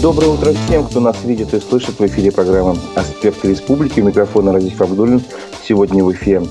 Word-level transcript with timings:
Доброе 0.00 0.28
утро 0.28 0.52
всем, 0.52 0.84
кто 0.84 1.00
нас 1.00 1.24
видит 1.24 1.52
и 1.54 1.58
слышит 1.58 1.98
в 1.98 2.06
эфире 2.06 2.30
программы 2.30 2.76
«Аспект 2.94 3.44
республики». 3.44 4.00
У 4.00 4.04
микрофона 4.04 4.52
Разиф 4.52 4.80
Абдулин. 4.80 5.20
Сегодня 5.64 6.04
в 6.04 6.12
эфире 6.12 6.42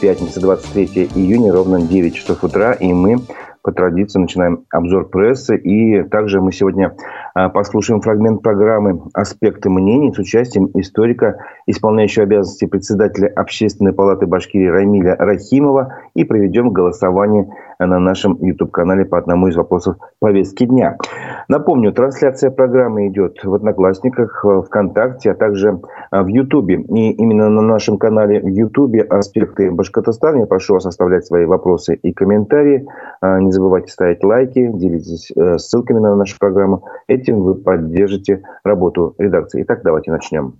пятница, 0.00 0.40
23 0.40 1.10
июня, 1.16 1.52
ровно 1.52 1.82
9 1.82 2.14
часов 2.14 2.44
утра. 2.44 2.74
И 2.74 2.92
мы 2.92 3.18
по 3.62 3.72
традиции 3.72 4.20
начинаем 4.20 4.66
обзор 4.70 5.08
прессы. 5.08 5.56
И 5.56 6.04
также 6.04 6.40
мы 6.40 6.52
сегодня 6.52 6.94
послушаем 7.34 8.00
фрагмент 8.00 8.42
программы 8.42 9.02
«Аспекты 9.14 9.70
мнений» 9.70 10.12
с 10.12 10.18
участием 10.18 10.70
историка, 10.74 11.38
исполняющего 11.66 12.24
обязанности 12.24 12.66
председателя 12.66 13.28
Общественной 13.28 13.92
палаты 13.92 14.26
Башкирии 14.26 14.68
Рамиля 14.68 15.16
Рахимова 15.16 15.94
и 16.14 16.24
проведем 16.24 16.70
голосование 16.70 17.48
на 17.78 17.98
нашем 17.98 18.36
YouTube-канале 18.40 19.04
по 19.04 19.18
одному 19.18 19.48
из 19.48 19.56
вопросов 19.56 19.96
повестки 20.20 20.64
дня. 20.64 20.96
Напомню, 21.48 21.92
трансляция 21.92 22.50
программы 22.50 23.08
идет 23.08 23.42
в 23.42 23.54
Одноклассниках, 23.54 24.44
ВКонтакте, 24.66 25.32
а 25.32 25.34
также 25.34 25.80
в 26.10 26.26
Ютубе. 26.26 26.76
И 26.82 27.10
именно 27.12 27.48
на 27.48 27.62
нашем 27.62 27.98
канале 27.98 28.40
в 28.40 28.46
Ютубе 28.46 29.02
«Аспекты 29.02 29.70
Башкортостана» 29.70 30.40
я 30.40 30.46
прошу 30.46 30.74
вас 30.74 30.86
оставлять 30.86 31.26
свои 31.26 31.44
вопросы 31.44 31.94
и 31.94 32.12
комментарии. 32.12 32.86
А, 33.20 33.40
не 33.40 33.52
забывайте 33.52 33.90
ставить 33.90 34.22
лайки, 34.22 34.70
делитесь 34.72 35.32
э, 35.34 35.58
ссылками 35.58 35.98
на 35.98 36.14
нашу 36.16 36.38
программу. 36.38 36.84
Этим 37.22 37.42
вы 37.42 37.54
поддержите 37.54 38.42
работу 38.64 39.14
редакции. 39.16 39.62
Итак, 39.62 39.82
давайте 39.84 40.10
начнем. 40.10 40.54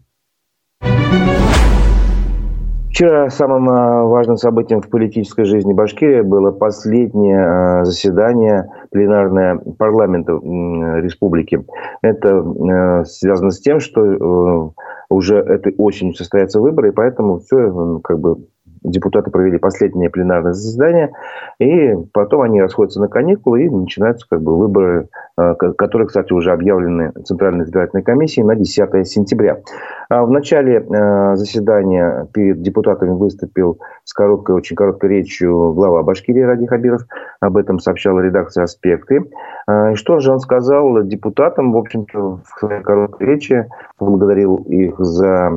Вчера 2.91 3.31
самым 3.31 3.69
э, 3.69 4.03
важным 4.05 4.37
событием 4.37 4.81
в 4.81 4.89
политической 4.89 5.45
жизни 5.45 5.73
Башкирии 5.73 6.21
было 6.21 6.53
последнее 6.53 7.81
э, 7.81 7.85
заседание 7.85 8.71
пленарное 8.93 9.59
парламента 9.77 10.35
республики. 10.35 11.67
Это 12.03 12.29
э, 12.29 13.05
связано 13.07 13.51
с 13.51 13.59
тем, 13.61 13.81
что 13.81 14.73
уже 15.09 15.39
этой 15.39 15.75
осенью 15.79 16.15
состоятся 16.15 16.61
выборы, 16.61 16.91
и 16.91 16.93
поэтому 16.93 17.41
все 17.41 17.99
как 18.05 18.21
бы 18.21 18.37
депутаты 18.85 19.31
провели 19.31 19.59
последнее 19.59 20.11
пленарное 20.11 20.53
заседание, 20.53 21.13
и 21.59 21.95
потом 22.13 22.43
они 22.43 22.61
расходятся 22.61 23.01
на 23.01 23.09
каникулы, 23.09 23.65
и 23.65 23.71
начинаются 23.71 24.27
как 24.29 24.43
бы 24.43 24.57
выборы, 24.57 25.09
э, 25.39 25.55
которые, 25.55 26.09
кстати, 26.09 26.33
уже 26.33 26.53
объявлены 26.53 27.13
Центральной 27.25 27.65
избирательной 27.65 28.03
комиссией 28.03 28.47
на 28.47 28.55
10 28.55 29.07
сентября. 29.07 29.61
А 30.09 30.25
в 30.25 30.31
начале 30.31 30.79
э, 30.81 31.37
заседания 31.37 32.29
перед 32.33 32.63
депутатами 32.63 33.11
выступил 33.11 33.79
с 34.05 34.13
короткой, 34.13 34.57
очень 34.57 34.77
короткой 34.77 35.11
речью 35.11 35.73
глава 35.73 36.03
Башкирии 36.03 36.43
Ради 36.43 36.67
Хабиров. 36.67 37.03
Об 37.41 37.57
этом 37.57 37.79
сообщала 37.79 38.21
редакция 38.21 38.65
«Аспекты». 38.65 39.31
А, 39.67 39.93
и 39.93 39.95
что 39.95 40.19
же 40.19 40.33
он 40.33 40.41
сказал 40.41 41.03
депутатам? 41.03 41.73
В 41.73 41.79
общем-то, 41.79 42.41
в 42.45 42.59
своей 42.59 42.83
короткой 42.83 43.27
речи 43.27 43.67
поблагодарил 43.99 44.57
их 44.57 44.99
за 44.99 45.53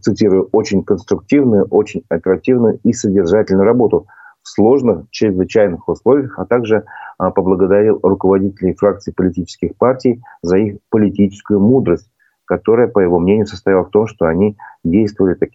цитирую, 0.00 0.48
очень 0.52 0.84
конструктивную, 0.84 1.64
очень 1.66 2.04
оперативную 2.08 2.78
и 2.84 2.92
содержательную 2.92 3.66
работу 3.66 4.06
в 4.42 4.48
сложных, 4.48 5.08
чрезвычайных 5.10 5.88
условиях, 5.88 6.38
а 6.38 6.44
также 6.44 6.84
а, 7.18 7.30
поблагодарил 7.30 8.00
руководителей 8.02 8.74
фракций 8.74 9.12
политических 9.14 9.76
партий 9.76 10.20
за 10.42 10.58
их 10.58 10.78
политическую 10.90 11.60
мудрость, 11.60 12.10
которая, 12.44 12.88
по 12.88 12.98
его 12.98 13.18
мнению, 13.18 13.46
состояла 13.46 13.84
в 13.84 13.90
том, 13.90 14.06
что 14.06 14.26
они 14.26 14.56
действовали, 14.82 15.34
так, 15.34 15.50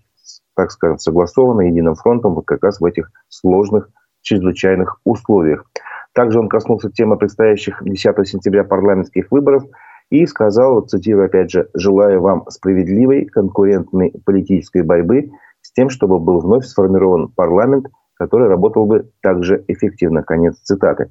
так 0.55 0.72
скажем, 0.72 1.00
согласованно, 1.00 1.61
единым 1.61 1.95
фронтом, 1.95 2.36
вот 2.36 2.45
как 2.45 2.64
раз 2.64 2.80
в 2.80 2.86
этих 2.86 3.11
сложных, 3.28 3.89
чрезвычайных 4.22 5.00
условиях. 5.03 5.66
Также 6.14 6.39
он 6.39 6.50
коснулся 6.50 6.89
темы 6.89 7.17
предстоящих 7.17 7.83
10 7.83 8.28
сентября 8.28 8.64
парламентских 8.64 9.31
выборов– 9.31 9.64
и 10.10 10.26
сказал, 10.26 10.82
цитирую 10.82 11.26
опять 11.26 11.52
же, 11.52 11.70
«желаю 11.74 12.22
вам 12.22 12.46
справедливой, 12.50 13.26
конкурентной 13.26 14.14
политической 14.26 14.84
борьбы 14.84 15.32
с 15.62 15.72
тем, 15.72 15.90
чтобы 15.90 16.20
был 16.20 16.40
вновь 16.40 16.66
сформирован 16.66 17.30
парламент, 17.30 17.88
который 18.16 18.48
работал 18.48 18.86
бы 18.86 19.10
также 19.22 19.64
эффективно». 19.67 20.23
Конец 20.23 20.58
цитаты. 20.64 21.10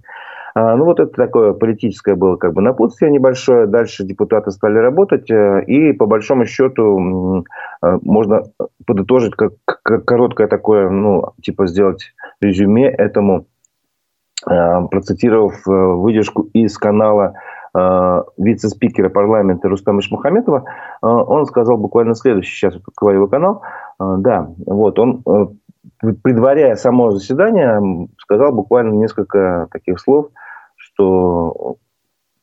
А, 0.58 0.74
ну, 0.74 0.86
вот 0.86 1.00
это 1.00 1.12
такое 1.12 1.52
политическое 1.52 2.14
было 2.14 2.36
как 2.36 2.54
бы 2.54 2.62
напутствие 2.62 3.10
небольшое. 3.10 3.66
Дальше 3.66 4.04
депутаты 4.04 4.50
стали 4.52 4.78
работать. 4.78 5.30
Э, 5.30 5.62
и 5.66 5.92
по 5.92 6.06
большому 6.06 6.46
счету 6.46 7.44
э, 7.82 7.98
можно 8.00 8.44
подытожить 8.86 9.34
как, 9.34 9.52
как 9.66 10.06
короткое 10.06 10.46
такое, 10.46 10.88
ну, 10.88 11.34
типа 11.42 11.66
сделать 11.66 12.14
резюме 12.40 12.88
этому, 12.88 13.44
э, 14.50 14.80
процитировав 14.90 15.60
выдержку 15.66 16.48
из 16.54 16.78
канала 16.78 17.34
вице-спикера 18.36 19.08
парламента 19.08 19.68
Рустама 19.68 20.00
Ишмухаметова, 20.00 20.64
э, 21.02 21.06
он 21.06 21.46
сказал 21.46 21.76
буквально 21.76 22.14
следующее, 22.14 22.70
сейчас 22.70 22.80
открываю 22.80 23.18
его 23.18 23.28
канал, 23.28 23.62
э, 24.00 24.14
да, 24.18 24.48
вот, 24.66 24.98
он, 24.98 25.22
предваряя 26.22 26.74
само 26.76 27.10
заседание, 27.10 28.08
сказал 28.18 28.52
буквально 28.52 28.94
несколько 28.94 29.68
таких 29.72 30.00
слов, 30.00 30.28
что 30.76 31.76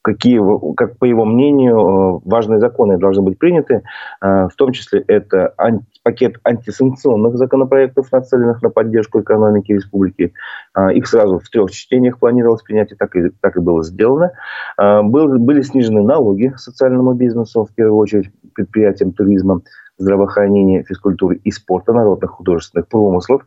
какие, 0.04 0.40
как 0.76 0.98
по 1.00 1.06
его 1.06 1.26
мнению, 1.26 1.78
э, 1.78 2.30
важные 2.30 2.60
законы 2.60 2.98
должны 2.98 3.24
быть 3.24 3.40
приняты. 3.40 3.84
Э, 4.22 4.48
в 4.50 4.56
том 4.56 4.74
числе 4.74 5.04
это 5.08 5.56
пакет 6.04 6.36
антисанкционных 6.44 7.38
законопроектов, 7.38 8.12
нацеленных 8.12 8.62
на 8.62 8.70
поддержку 8.70 9.22
экономики 9.22 9.72
республики. 9.72 10.34
Э, 10.78 10.94
их 10.94 11.08
сразу 11.08 11.40
в 11.40 11.50
трех 11.50 11.72
чтениях 11.72 12.20
планировалось 12.20 12.62
принять, 12.62 12.92
и 12.92 12.96
так 12.96 13.16
и, 13.16 13.30
так 13.42 13.56
и 13.56 13.62
было 13.62 13.84
сделано. 13.84 14.32
Был, 14.78 15.40
были 15.40 15.62
снижены 15.62 16.04
налоги 16.04 16.54
социальному 16.58 17.14
бизнесу, 17.14 17.66
в 17.66 17.74
первую 17.74 17.98
очередь 17.98 18.30
предприятиям 18.54 19.14
туризма, 19.14 19.62
здравоохранения, 19.98 20.84
физкультуры 20.84 21.40
и 21.44 21.52
спорта, 21.52 21.94
народных 21.94 22.32
художественных 22.32 22.88
промыслов. 22.90 23.46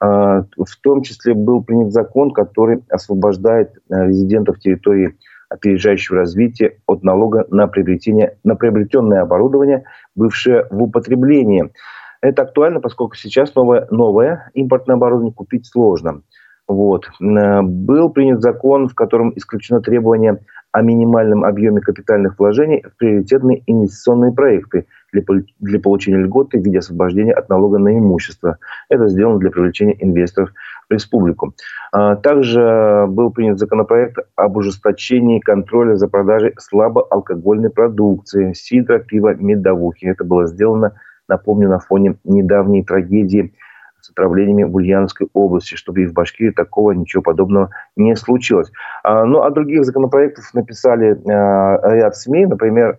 В 0.00 0.76
том 0.82 1.02
числе 1.02 1.34
был 1.34 1.62
принят 1.62 1.92
закон, 1.92 2.30
который 2.32 2.82
освобождает 2.88 3.72
резидентов 3.90 4.60
территории 4.60 5.16
опережающего 5.48 6.18
развития 6.18 6.78
от 6.86 7.02
налога 7.02 7.46
на, 7.50 7.66
приобретение, 7.66 8.36
на 8.44 8.54
приобретенное 8.54 9.22
оборудование, 9.22 9.84
бывшее 10.14 10.66
в 10.70 10.82
употреблении. 10.82 11.72
Это 12.20 12.42
актуально, 12.42 12.80
поскольку 12.80 13.14
сейчас 13.14 13.54
новое, 13.54 13.86
новое 13.90 14.50
импортное 14.54 14.96
оборудование 14.96 15.34
купить 15.34 15.66
сложно. 15.66 16.22
Вот. 16.66 17.08
Э, 17.20 17.62
был 17.62 18.10
принят 18.10 18.42
закон, 18.42 18.88
в 18.88 18.94
котором 18.94 19.32
исключено 19.36 19.80
требование 19.80 20.40
о 20.72 20.82
минимальном 20.82 21.44
объеме 21.44 21.80
капитальных 21.80 22.38
вложений 22.38 22.84
в 22.84 22.96
приоритетные 22.98 23.62
инвестиционные 23.66 24.32
проекты 24.32 24.86
для, 25.12 25.22
для 25.60 25.80
получения 25.80 26.18
льготы 26.18 26.60
в 26.60 26.64
виде 26.64 26.78
освобождения 26.78 27.32
от 27.32 27.48
налога 27.48 27.78
на 27.78 27.96
имущество. 27.96 28.58
Это 28.88 29.08
сделано 29.08 29.38
для 29.38 29.50
привлечения 29.50 29.96
инвесторов 29.98 30.50
в 30.88 30.92
республику. 30.92 31.54
А, 31.92 32.16
также 32.16 33.06
был 33.08 33.30
принят 33.30 33.58
законопроект 33.58 34.18
об 34.36 34.56
ужесточении 34.56 35.40
контроля 35.40 35.96
за 35.96 36.08
продажей 36.08 36.54
слабоалкогольной 36.58 37.70
продукции, 37.70 38.52
сидра, 38.52 38.98
пива, 38.98 39.34
медовухи. 39.34 40.04
Это 40.04 40.24
было 40.24 40.46
сделано, 40.46 40.92
напомню, 41.28 41.68
на 41.68 41.78
фоне 41.78 42.16
недавней 42.24 42.84
трагедии 42.84 43.54
с 44.00 44.10
отравлениями 44.10 44.64
в 44.64 44.74
Ульяновской 44.74 45.28
области, 45.32 45.74
чтобы 45.74 46.02
и 46.02 46.06
в 46.06 46.12
Башкирии 46.12 46.50
такого 46.50 46.92
ничего 46.92 47.22
подобного 47.22 47.70
не 47.96 48.14
случилось. 48.16 48.70
А, 49.02 49.24
ну, 49.24 49.42
а 49.42 49.50
других 49.50 49.84
законопроектов 49.84 50.52
написали 50.54 51.18
а, 51.28 51.94
ряд 51.94 52.16
СМИ, 52.16 52.46
например, 52.46 52.96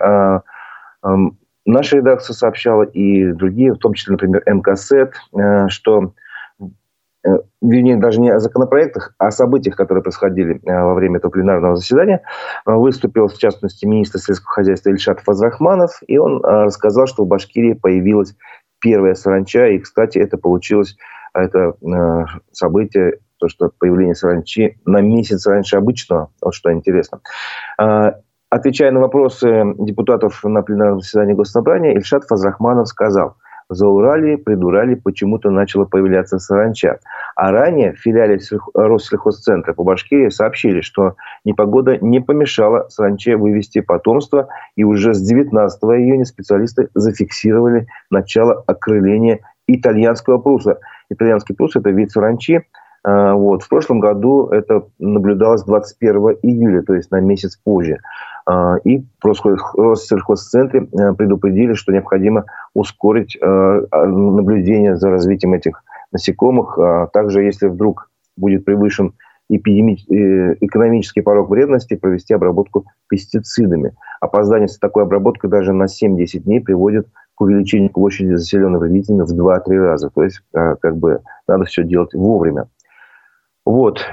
наша 1.66 1.98
редакция 1.98 2.34
сообщала 2.34 2.84
и 2.84 3.32
другие, 3.32 3.74
в 3.74 3.78
том 3.78 3.94
числе, 3.94 4.14
например, 4.14 4.44
МКСЭТ, 4.46 5.14
что 5.70 6.14
Э, 7.26 7.38
вернее, 7.62 7.98
даже 7.98 8.22
не 8.22 8.30
о 8.30 8.40
законопроектах, 8.40 9.14
а 9.18 9.28
о 9.28 9.32
событиях, 9.32 9.76
которые 9.76 10.02
происходили 10.02 10.62
э, 10.64 10.82
во 10.82 10.94
время 10.94 11.18
этого 11.18 11.32
пленарного 11.32 11.76
заседания. 11.76 12.22
Э, 12.66 12.72
выступил, 12.72 13.28
в 13.28 13.38
частности, 13.38 13.86
министр 13.86 14.20
сельского 14.20 14.54
хозяйства 14.54 14.90
Ильшат 14.90 15.20
Фазрахманов, 15.20 16.02
и 16.08 16.18
он 16.18 16.42
рассказал, 16.44 17.08
что 17.08 17.26
в 17.26 17.28
Башкирии 17.28 17.74
появилась 17.74 18.36
первая 18.80 19.16
саранча, 19.16 19.68
и, 19.68 19.80
кстати, 19.80 20.18
это 20.18 20.38
получилось, 20.38 20.98
это 21.34 21.74
событие, 22.52 23.20
то, 23.38 23.48
что 23.48 23.72
появление 23.80 24.16
саранчи 24.16 24.78
на 24.86 25.02
месяц 25.02 25.48
раньше 25.48 25.78
обычного, 25.78 26.30
вот 26.42 26.54
что 26.54 26.74
интересно. 26.74 27.22
Отвечая 28.50 28.92
на 28.92 29.00
вопросы 29.00 29.64
депутатов 29.78 30.44
на 30.44 30.62
пленарном 30.62 31.02
заседании 31.02 31.36
Госсобрания, 31.36 31.94
Ильшат 31.94 32.26
Фазрахманов 32.26 32.88
сказал– 32.88 33.38
за 33.70 33.88
Урале, 33.88 34.38
придурали 34.38 34.96
почему-то 34.96 35.52
начала 35.52 35.86
появляться 35.86 36.40
саранча. 36.40 37.00
А 37.36 37.52
ранее 37.52 37.94
в 37.94 38.00
филиале 38.00 38.40
Россельхозцентра 38.74 39.74
по 39.74 39.84
Башкирии 39.84 40.30
сообщили, 40.30 40.82
что 40.82 41.16
непогода 41.46 41.98
не 41.98 42.20
помешала 42.20 42.88
саранче 42.90 43.38
вывести 43.38 43.82
потомство, 43.82 44.48
и 44.76 44.84
уже 44.84 45.14
с 45.14 45.22
19 45.22 45.84
июня 45.84 46.26
специалисты 46.26 46.90
зафиксировали 46.96 47.88
начало 48.10 48.64
окрыления 48.66 49.40
итальянского 49.68 50.40
пруса. 50.40 50.80
Итальянский 51.10 51.56
прус– 51.56 51.76
это 51.76 51.92
вид 51.92 52.12
саранчи, 52.12 52.66
а, 53.04 53.34
вот. 53.34 53.64
В 53.64 53.70
прошлом 53.70 54.00
году 54.00 54.48
это 54.48 54.88
наблюдалось 55.00 55.64
21 55.64 56.38
июля, 56.42 56.82
то 56.82 56.94
есть 56.94 57.12
на 57.12 57.20
месяц 57.20 57.58
позже. 57.58 58.00
И 58.84 59.04
в 59.22 59.26
Россельхозцентре 59.26 60.82
предупредили, 61.18 61.74
что 61.74 61.92
необходимо 61.92 62.46
ускорить 62.74 63.38
наблюдение 63.42 64.96
за 64.96 65.10
развитием 65.10 65.54
этих 65.54 65.84
насекомых. 66.12 66.80
Также, 67.14 67.44
если 67.44 67.68
вдруг 67.68 68.10
будет 68.38 68.66
превышен 68.66 69.14
эпидеми... 69.50 69.98
экономический 70.62 71.22
порог 71.22 71.50
вредности, 71.50 71.96
провести 71.96 72.34
обработку 72.34 72.86
пестицидами. 73.08 73.94
Опоздание 74.22 74.68
с 74.68 74.78
такой 74.80 75.04
обработкой 75.04 75.50
даже 75.50 75.74
на 75.74 75.86
7-10 75.86 76.40
дней 76.40 76.60
приводит 76.62 77.08
к 77.36 77.42
увеличению 77.42 77.92
площади 77.92 78.34
заселенной 78.36 78.80
вредителями 78.80 79.24
в 79.24 79.32
2-3 79.34 79.78
раза. 79.78 80.10
То 80.10 80.24
есть, 80.24 80.42
как 80.52 80.98
бы, 80.98 81.22
надо 81.48 81.66
все 81.66 81.84
делать 81.84 82.14
вовремя. 82.14 82.68
Вот. 83.66 84.06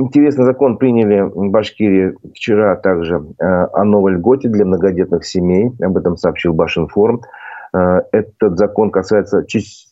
Интересный 0.00 0.46
закон 0.46 0.78
приняли 0.78 1.20
в 1.20 1.50
Башкирии 1.50 2.14
вчера 2.34 2.74
также 2.76 3.16
э, 3.16 3.44
о 3.44 3.84
новой 3.84 4.12
льготе 4.12 4.48
для 4.48 4.64
многодетных 4.64 5.26
семей. 5.26 5.72
Об 5.78 5.98
этом 5.98 6.16
сообщил 6.16 6.54
Башинформ. 6.54 7.20
Э, 7.74 8.00
этот 8.10 8.58
закон 8.58 8.90
касается 8.90 9.44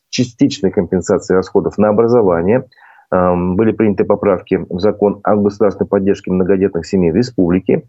частичной 0.08 0.70
компенсации 0.70 1.34
расходов 1.34 1.76
на 1.76 1.90
образование. 1.90 2.64
Были 3.10 3.72
приняты 3.72 4.04
поправки 4.04 4.64
в 4.68 4.80
закон 4.80 5.20
о 5.24 5.36
государственной 5.36 5.88
поддержке 5.88 6.30
многодетных 6.30 6.86
семей 6.86 7.10
в 7.10 7.16
республике. 7.16 7.82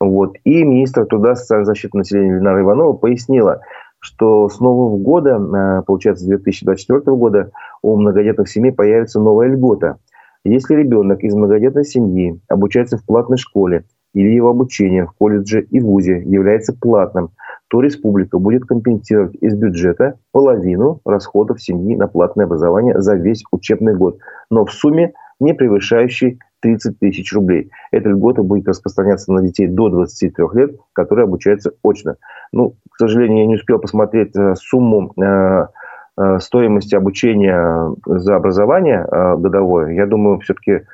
Вот. 0.00 0.36
И 0.44 0.64
министр 0.64 1.04
труда 1.04 1.34
социальной 1.34 1.66
защиты 1.66 1.98
населения 1.98 2.36
Ленара 2.36 2.62
Иванова 2.62 2.94
пояснила, 2.94 3.60
что 3.98 4.48
с 4.48 4.60
нового 4.60 4.96
года, 4.96 5.38
э, 5.38 5.82
получается, 5.82 6.24
с 6.24 6.26
2024 6.26 7.16
года 7.16 7.50
у 7.82 7.96
многодетных 7.96 8.48
семей 8.48 8.72
появится 8.72 9.20
новая 9.20 9.48
льгота. 9.48 9.98
Если 10.46 10.76
ребенок 10.76 11.24
из 11.24 11.34
многодетной 11.34 11.84
семьи 11.84 12.40
обучается 12.48 12.98
в 12.98 13.04
платной 13.04 13.36
школе 13.36 13.84
или 14.14 14.28
его 14.28 14.50
обучение 14.50 15.04
в 15.04 15.10
колледже 15.10 15.62
и 15.62 15.80
вузе 15.80 16.22
является 16.24 16.72
платным, 16.72 17.30
то 17.68 17.80
республика 17.80 18.38
будет 18.38 18.64
компенсировать 18.64 19.34
из 19.40 19.56
бюджета 19.56 20.20
половину 20.30 21.00
расходов 21.04 21.60
семьи 21.60 21.96
на 21.96 22.06
платное 22.06 22.46
образование 22.46 23.00
за 23.00 23.16
весь 23.16 23.42
учебный 23.50 23.96
год, 23.96 24.18
но 24.48 24.64
в 24.64 24.72
сумме 24.72 25.14
не 25.40 25.52
превышающей 25.52 26.38
30 26.60 27.00
тысяч 27.00 27.32
рублей. 27.32 27.70
Эта 27.90 28.08
льгота 28.10 28.44
будет 28.44 28.68
распространяться 28.68 29.32
на 29.32 29.42
детей 29.42 29.66
до 29.66 29.88
23 29.88 30.44
лет, 30.54 30.76
которые 30.92 31.24
обучаются 31.24 31.72
очно. 31.82 32.16
Ну, 32.52 32.76
к 32.88 32.98
сожалению, 32.98 33.40
я 33.40 33.46
не 33.46 33.56
успел 33.56 33.80
посмотреть 33.80 34.34
э, 34.36 34.54
сумму 34.54 35.12
э, 35.20 35.66
стоимости 36.40 36.94
обучения 36.94 37.94
за 38.06 38.36
образование 38.36 39.06
годовое. 39.10 39.92
Я 39.92 40.06
думаю, 40.06 40.40
все-таки 40.40 40.86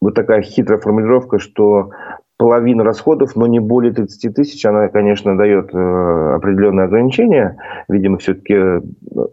вот 0.00 0.14
такая 0.14 0.42
хитрая 0.42 0.80
формулировка, 0.80 1.38
что 1.38 1.90
половина 2.36 2.82
расходов, 2.82 3.36
но 3.36 3.46
не 3.46 3.60
более 3.60 3.92
30 3.92 4.34
тысяч, 4.34 4.64
она, 4.64 4.88
конечно, 4.88 5.36
дает 5.36 5.68
определенные 5.68 6.86
ограничения. 6.86 7.58
Видимо, 7.88 8.18
все-таки 8.18 8.82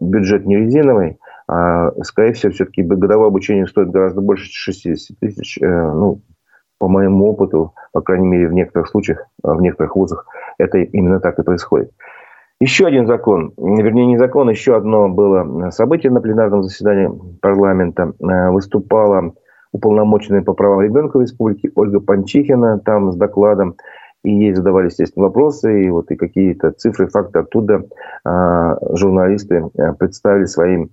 бюджет 0.00 0.46
не 0.46 0.56
резиновый. 0.56 1.18
А, 1.48 1.92
скорее 2.02 2.34
всего, 2.34 2.52
все-таки 2.52 2.82
годовое 2.82 3.28
обучение 3.28 3.66
стоит 3.66 3.90
гораздо 3.90 4.20
больше 4.20 4.48
60 4.50 5.18
тысяч. 5.18 5.58
Э, 5.58 5.66
ну, 5.66 6.20
по 6.78 6.88
моему 6.88 7.30
опыту, 7.30 7.72
по 7.92 8.02
крайней 8.02 8.28
мере, 8.28 8.48
в 8.48 8.52
некоторых 8.52 8.88
случаях, 8.88 9.20
э, 9.42 9.50
в 9.50 9.60
некоторых 9.62 9.96
вузах, 9.96 10.26
это 10.58 10.78
именно 10.78 11.20
так 11.20 11.38
и 11.38 11.42
происходит. 11.42 11.90
Еще 12.60 12.86
один 12.86 13.06
закон, 13.06 13.52
вернее, 13.56 14.06
не 14.06 14.18
закон, 14.18 14.50
еще 14.50 14.74
одно 14.76 15.08
было 15.08 15.70
событие 15.70 16.10
на 16.10 16.20
пленарном 16.20 16.64
заседании 16.64 17.08
парламента. 17.40 18.14
Э, 18.20 18.50
выступала 18.50 19.32
уполномоченная 19.70 20.42
по 20.42 20.54
правам 20.54 20.80
ребенка 20.80 21.18
в 21.18 21.22
республике 21.22 21.70
Ольга 21.76 22.00
Панчихина 22.00 22.80
там 22.80 23.12
с 23.12 23.16
докладом. 23.16 23.76
И 24.24 24.32
ей 24.32 24.54
задавали, 24.54 24.86
естественно, 24.86 25.26
вопросы, 25.26 25.84
и 25.84 25.90
вот 25.90 26.10
и 26.10 26.16
какие-то 26.16 26.72
цифры, 26.72 27.06
факты 27.06 27.38
оттуда 27.38 27.84
э, 28.24 28.76
журналисты 28.96 29.70
представили 29.96 30.46
своим 30.46 30.90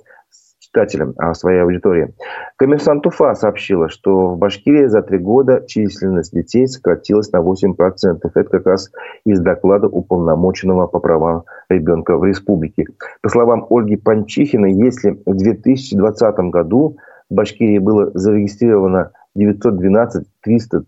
читателям, 0.76 1.14
а 1.18 1.34
своей 1.34 1.62
аудитории. 1.62 2.14
Коммерсант 2.58 3.08
Уфа 3.08 3.34
сообщила, 3.34 3.90
что 3.90 4.28
в 4.28 4.38
Башкирии 4.38 4.88
за 4.88 5.02
три 5.02 5.18
года 5.18 5.64
численность 5.66 6.34
детей 6.34 6.68
сократилась 6.68 7.32
на 7.32 7.38
8%. 7.38 8.20
Это 8.24 8.44
как 8.44 8.66
раз 8.66 8.92
из 9.26 9.40
доклада 9.40 9.88
уполномоченного 9.88 10.88
по 10.88 11.00
правам 11.00 11.44
ребенка 11.70 12.18
в 12.18 12.26
республике. 12.26 12.86
По 13.22 13.30
словам 13.30 13.66
Ольги 13.70 13.96
Панчихиной, 13.96 14.74
если 14.74 15.18
в 15.26 15.36
2020 15.36 16.36
году 16.52 16.98
в 17.30 17.34
Башкирии 17.34 17.80
было 17.80 18.12
зарегистрировано 18.14 19.12
912-300 19.38 20.24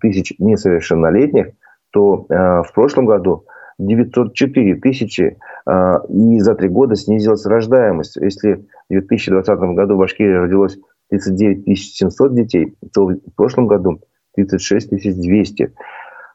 тысяч 0.01 0.33
несовершеннолетних, 0.37 1.47
то 1.91 2.25
э, 2.29 2.33
в 2.63 2.71
прошлом 2.73 3.05
году 3.05 3.45
904 3.79 4.75
тысячи, 4.75 5.37
э, 5.67 5.93
и 6.09 6.39
за 6.39 6.55
три 6.55 6.69
года 6.69 6.95
снизилась 6.95 7.45
рождаемость. 7.45 8.15
Если 8.17 8.65
в 8.89 8.93
2020 8.93 9.59
году 9.75 9.95
в 9.95 9.99
Башкирии 9.99 10.33
родилось 10.33 10.77
39 11.09 11.79
700 11.79 12.35
детей, 12.35 12.75
то 12.93 13.07
в 13.07 13.35
прошлом 13.35 13.67
году 13.67 14.01
36 14.35 14.89
200. 14.89 15.73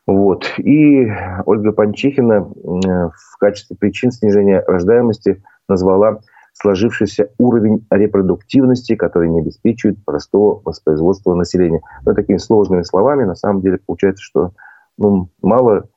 Вот. 0.07 0.47
И 0.59 1.07
Ольга 1.47 1.73
Панчихина 1.73 2.33
э, 2.33 3.11
в 3.11 3.39
качестве 3.39 3.77
причин 3.77 4.11
снижения 4.11 4.63
рождаемости 4.67 5.43
назвала 5.69 6.21
сложившийся 6.55 7.31
уровень 7.39 7.87
репродуктивности, 7.91 8.95
который 8.95 9.29
не 9.29 9.41
обеспечивает 9.41 10.05
простого 10.05 10.61
воспроизводства 10.65 11.35
населения. 11.35 11.81
Но 12.05 12.15
такими 12.15 12.37
сложными 12.37 12.83
словами, 12.83 13.25
на 13.25 13.35
самом 13.35 13.63
деле, 13.63 13.79
получается, 13.85 14.23
что 14.23 14.53
ну, 14.99 15.31
мало 15.41 15.89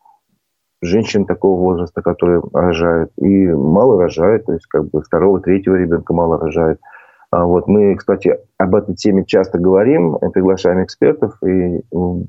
женщин 0.86 1.26
такого 1.26 1.60
возраста, 1.60 2.02
которые 2.02 2.42
рожают, 2.54 3.12
и 3.18 3.48
мало 3.48 4.02
рожают, 4.02 4.46
то 4.46 4.54
есть 4.54 4.66
как 4.68 4.90
бы 4.90 5.02
второго, 5.02 5.42
третьего 5.42 5.76
ребенка 5.76 6.14
мало 6.14 6.40
рожают. 6.40 6.80
А 7.32 7.46
вот 7.46 7.68
мы, 7.68 7.96
кстати, 7.96 8.38
об 8.58 8.76
этой 8.76 8.96
теме 8.96 9.26
часто 9.26 9.60
говорим, 9.60 10.18
приглашаем 10.34 10.84
экспертов, 10.84 11.38
и, 11.44 11.82
в 11.92 12.28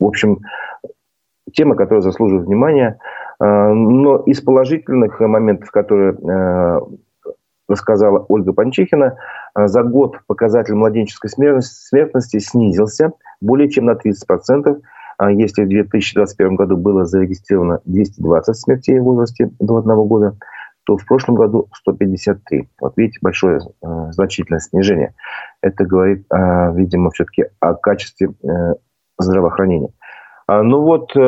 общем, 0.00 0.38
тема, 1.52 1.74
которая 1.74 2.02
заслуживает 2.02 2.46
внимания. 2.46 2.98
А, 3.38 3.72
но 3.72 4.18
из 4.18 4.40
положительных 4.40 5.20
моментов, 5.20 5.70
которые 5.70 6.14
э, 6.14 6.80
рассказала 7.68 8.24
Ольга 8.28 8.52
Панчихина, 8.52 9.18
за 9.54 9.82
год 9.82 10.20
показатель 10.26 10.74
младенческой 10.74 11.30
смертности 11.30 12.38
снизился 12.38 13.12
более 13.40 13.68
чем 13.68 13.86
на 13.86 13.92
30%. 13.92 14.80
А 15.18 15.30
если 15.30 15.64
в 15.64 15.68
2021 15.68 16.56
году 16.56 16.76
было 16.76 17.04
зарегистрировано 17.04 17.80
220 17.84 18.56
смертей 18.56 18.98
в 18.98 19.04
возрасте 19.04 19.50
до 19.58 19.76
одного 19.76 20.04
года, 20.04 20.36
то 20.84 20.96
в 20.96 21.04
прошлом 21.04 21.34
году 21.34 21.68
153. 21.74 22.68
Вот 22.80 22.96
видите, 22.96 23.18
большое 23.20 23.60
э, 23.60 24.12
значительное 24.12 24.60
снижение. 24.60 25.14
Это 25.60 25.84
говорит, 25.84 26.26
э, 26.32 26.72
видимо, 26.74 27.10
все-таки 27.10 27.46
о 27.60 27.74
качестве 27.74 28.28
э, 28.28 28.74
здравоохранения. 29.18 29.90
А, 30.46 30.62
ну 30.62 30.82
вот, 30.82 31.10
э, 31.16 31.20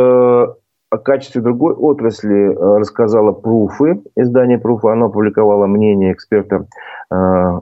о 0.90 0.98
качестве 0.98 1.42
другой 1.42 1.74
отрасли 1.74 2.52
э, 2.52 2.78
рассказала 2.78 3.32
Пруфы, 3.32 4.00
издание 4.16 4.58
Пруфы. 4.58 4.90
Оно 4.90 5.06
опубликовало 5.06 5.66
мнение 5.66 6.12
эксперта 6.12 6.66
э, 7.10 7.60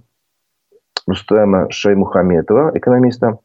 Рустема 1.06 1.71
Шаймухаметова, 1.71 2.73
экономиста. 2.75 3.38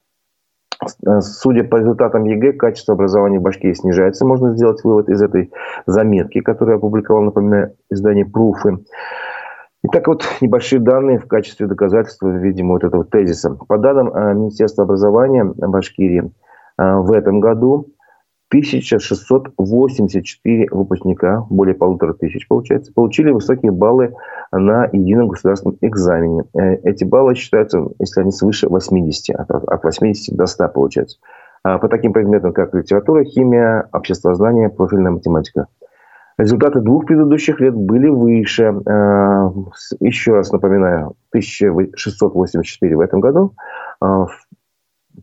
Э, 0.82 1.22
судя 1.22 1.64
по 1.64 1.78
результатам 1.78 2.26
ЕГЭ, 2.26 2.54
качество 2.54 2.94
образования 2.94 3.40
в 3.40 3.44
Башкирии 3.44 3.74
снижается. 3.74 4.26
Можно 4.26 4.56
сделать 4.56 4.84
вывод 4.84 5.10
из 5.10 5.22
этой 5.22 5.52
заметки, 5.86 6.42
которую 6.42 6.78
опубликовал, 6.78 7.24
напоминаю, 7.24 7.76
издание 7.90 8.26
«Пруфы». 8.26 8.80
Итак, 9.84 10.08
вот 10.08 10.24
небольшие 10.42 10.80
данные 10.80 11.20
в 11.20 11.28
качестве 11.28 11.66
доказательства, 11.66 12.30
видимо, 12.30 12.74
вот 12.74 12.84
этого 12.84 13.04
тезиса. 13.04 13.58
По 13.68 13.78
данным 13.78 14.10
э, 14.10 14.34
Министерства 14.34 14.84
образования 14.84 15.44
Башкирии, 15.44 16.32
э, 16.78 16.96
в 16.98 17.12
этом 17.12 17.40
году 17.40 17.88
1684 18.52 20.68
выпускника, 20.72 21.46
более 21.50 21.74
полутора 21.74 22.14
тысяч 22.14 22.46
получается, 22.50 22.92
получили 22.94 23.32
высокие 23.32 23.72
баллы 23.72 24.14
на 24.52 24.90
едином 24.92 25.30
государственном 25.30 25.78
экзамене. 25.80 26.44
Э, 26.54 26.76
эти 26.84 27.06
баллы 27.06 27.36
считаются, 27.36 27.88
если 28.00 28.20
они 28.22 28.32
свыше 28.32 28.68
80, 28.68 29.40
от 29.40 29.84
80 29.84 30.36
до 30.36 30.48
100 30.48 30.68
получается. 30.68 31.20
А 31.64 31.78
по 31.78 31.88
таким 31.88 32.12
предметам, 32.12 32.52
как 32.52 32.74
литература, 32.74 33.24
химия, 33.24 33.88
обществознание, 33.94 34.68
профильная 34.70 35.12
математика. 35.12 35.68
Результаты 36.38 36.82
двух 36.82 37.06
предыдущих 37.06 37.62
лет 37.62 37.74
были 37.74 38.10
выше. 38.10 38.74
Э, 38.86 39.50
еще 40.02 40.34
раз 40.34 40.52
напоминаю, 40.52 41.14
1684 41.30 42.98
в 42.98 43.00
этом 43.00 43.22
году. 43.22 43.54
А 44.02 44.26
в 44.26 44.46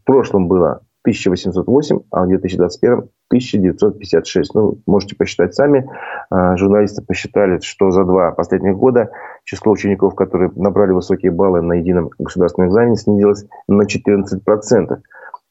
прошлом 0.04 0.48
было 0.48 0.80
1808, 1.10 2.00
а 2.10 2.24
в 2.24 2.28
2021 2.28 3.08
1956. 3.28 4.54
Ну, 4.54 4.78
можете 4.86 5.14
посчитать 5.14 5.54
сами. 5.54 5.88
А, 6.30 6.56
журналисты 6.56 7.02
посчитали, 7.02 7.60
что 7.60 7.90
за 7.90 8.04
два 8.04 8.32
последних 8.32 8.76
года 8.76 9.10
число 9.44 9.72
учеников, 9.72 10.14
которые 10.14 10.50
набрали 10.56 10.92
высокие 10.92 11.30
баллы 11.30 11.60
на 11.60 11.74
едином 11.74 12.10
государственном 12.18 12.70
экзамене, 12.70 12.96
снизилось 12.96 13.46
на 13.68 13.82
14%. 13.82 14.98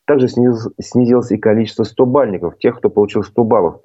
Также 0.06 0.28
снизилось, 0.28 1.32
и 1.32 1.38
количество 1.38 1.84
100-бальников, 1.84 2.58
тех, 2.60 2.78
кто 2.78 2.90
получил 2.90 3.24
100 3.24 3.44
баллов. 3.44 3.82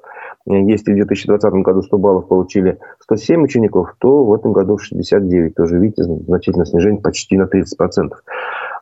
Если 0.47 0.93
в 0.93 0.97
2020 0.97 1.53
году 1.63 1.83
100 1.83 1.99
баллов 1.99 2.29
получили 2.29 2.79
107 3.01 3.43
учеников, 3.43 3.95
то 3.99 4.25
в 4.25 4.35
этом 4.35 4.53
году 4.53 4.79
69. 4.79 5.55
Тоже, 5.55 5.79
видите, 5.79 6.03
значительное 6.05 6.67
снижение 6.67 7.01
почти 7.01 7.37
на 7.37 7.45
30%. 7.45 8.11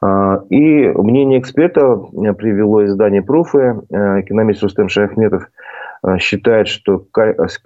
А, 0.03 0.43
и 0.49 0.89
мнение 0.89 1.39
эксперта 1.39 1.97
привело 2.37 2.85
издание 2.87 3.23
«Пруфы». 3.23 3.81
Экономист 3.91 4.63
Рустем 4.63 4.89
Шахметов 4.89 5.51
считает, 6.19 6.69
что 6.69 7.05
к 7.13 7.61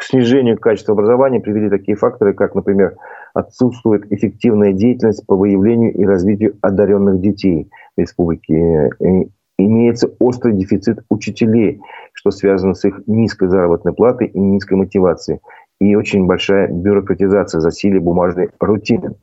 снижению 0.00 0.58
качества 0.58 0.94
образования 0.94 1.40
привели 1.40 1.68
такие 1.68 1.96
факторы, 1.96 2.32
как, 2.32 2.54
например, 2.54 2.96
отсутствует 3.34 4.10
эффективная 4.10 4.72
деятельность 4.72 5.26
по 5.26 5.36
выявлению 5.36 5.92
и 5.92 6.04
развитию 6.04 6.56
одаренных 6.62 7.20
детей 7.20 7.70
в 7.96 8.00
республике. 8.00 8.90
И 9.00 9.28
имеется 9.58 10.10
острый 10.18 10.54
дефицит 10.54 11.00
учителей, 11.10 11.80
что 12.12 12.30
связано 12.30 12.74
с 12.74 12.84
их 12.84 13.00
низкой 13.06 13.48
заработной 13.48 13.92
платой 13.92 14.28
и 14.28 14.38
низкой 14.38 14.74
мотивацией. 14.74 15.40
И 15.80 15.94
очень 15.94 16.26
большая 16.26 16.68
бюрократизация, 16.68 17.60
засилие 17.60 18.00
бумажной 18.00 18.50
рутины. 18.58 19.14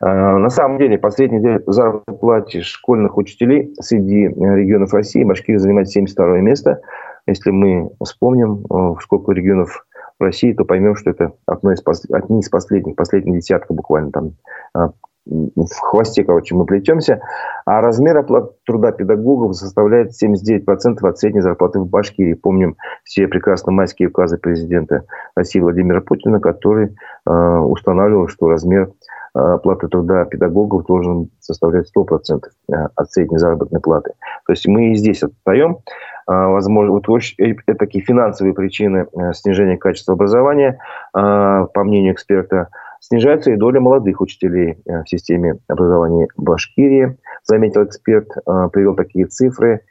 А, 0.00 0.36
на 0.36 0.50
самом 0.50 0.78
деле, 0.78 0.98
последний 0.98 1.40
заработной 1.66 2.16
плате 2.18 2.60
школьных 2.60 3.16
учителей 3.16 3.74
среди 3.80 4.26
регионов 4.26 4.92
России 4.92 5.24
Башкирия 5.24 5.58
занимает 5.58 5.88
72 5.88 6.40
место. 6.40 6.80
Если 7.26 7.50
мы 7.50 7.90
вспомним, 8.02 8.66
э, 8.68 8.94
сколько 9.00 9.32
регионов 9.32 9.86
России, 10.18 10.52
то 10.52 10.64
поймем, 10.64 10.96
что 10.96 11.10
это 11.10 11.32
одно 11.46 11.72
из, 11.72 11.82
одни 12.12 12.40
из 12.40 12.48
последних, 12.48 12.94
последних 12.96 13.36
десятка 13.36 13.72
буквально 13.72 14.10
там 14.10 14.32
а, 14.74 14.90
в 15.24 15.78
хвосте, 15.80 16.24
короче, 16.24 16.54
мы 16.54 16.64
плетемся. 16.64 17.20
А 17.64 17.80
размер 17.80 18.16
оплаты 18.16 18.54
труда 18.66 18.92
педагогов 18.92 19.54
составляет 19.54 20.10
79% 20.20 21.06
от 21.06 21.18
средней 21.18 21.42
зарплаты 21.42 21.78
в 21.78 21.88
Башкирии. 21.88 22.34
Помним 22.34 22.76
все 23.04 23.28
прекрасно 23.28 23.72
майские 23.72 24.08
указы 24.08 24.38
президента 24.38 25.04
России 25.36 25.60
Владимира 25.60 26.00
Путина, 26.00 26.40
который 26.40 26.96
э, 27.26 27.30
устанавливал, 27.30 28.26
что 28.26 28.48
размер 28.48 28.90
э, 29.34 29.38
оплаты 29.38 29.86
труда 29.86 30.24
педагогов 30.24 30.86
должен 30.86 31.30
составлять 31.38 31.86
100% 31.96 32.42
э, 32.42 32.74
от 32.96 33.10
средней 33.12 33.38
заработной 33.38 33.80
платы. 33.80 34.14
То 34.46 34.52
есть 34.52 34.66
мы 34.66 34.90
и 34.90 34.96
здесь 34.96 35.22
отстаем. 35.22 35.78
А, 36.26 36.48
возможно, 36.48 36.92
вот 36.92 37.08
э, 37.38 37.54
это 37.66 37.78
такие 37.78 38.04
финансовые 38.04 38.54
причины 38.54 39.06
снижения 39.34 39.76
качества 39.76 40.14
образования, 40.14 40.78
по 41.12 41.84
мнению 41.84 42.14
эксперта, 42.14 42.68
снижается 43.02 43.50
и 43.50 43.56
доля 43.56 43.80
молодых 43.80 44.20
учителей 44.20 44.78
э, 44.86 45.02
в 45.02 45.08
системе 45.08 45.58
образования 45.68 46.28
Башкирии, 46.36 47.18
заметил 47.44 47.84
эксперт, 47.84 48.28
а, 48.46 48.68
привел 48.68 48.94
такие 48.94 49.26
цифры. 49.26 49.82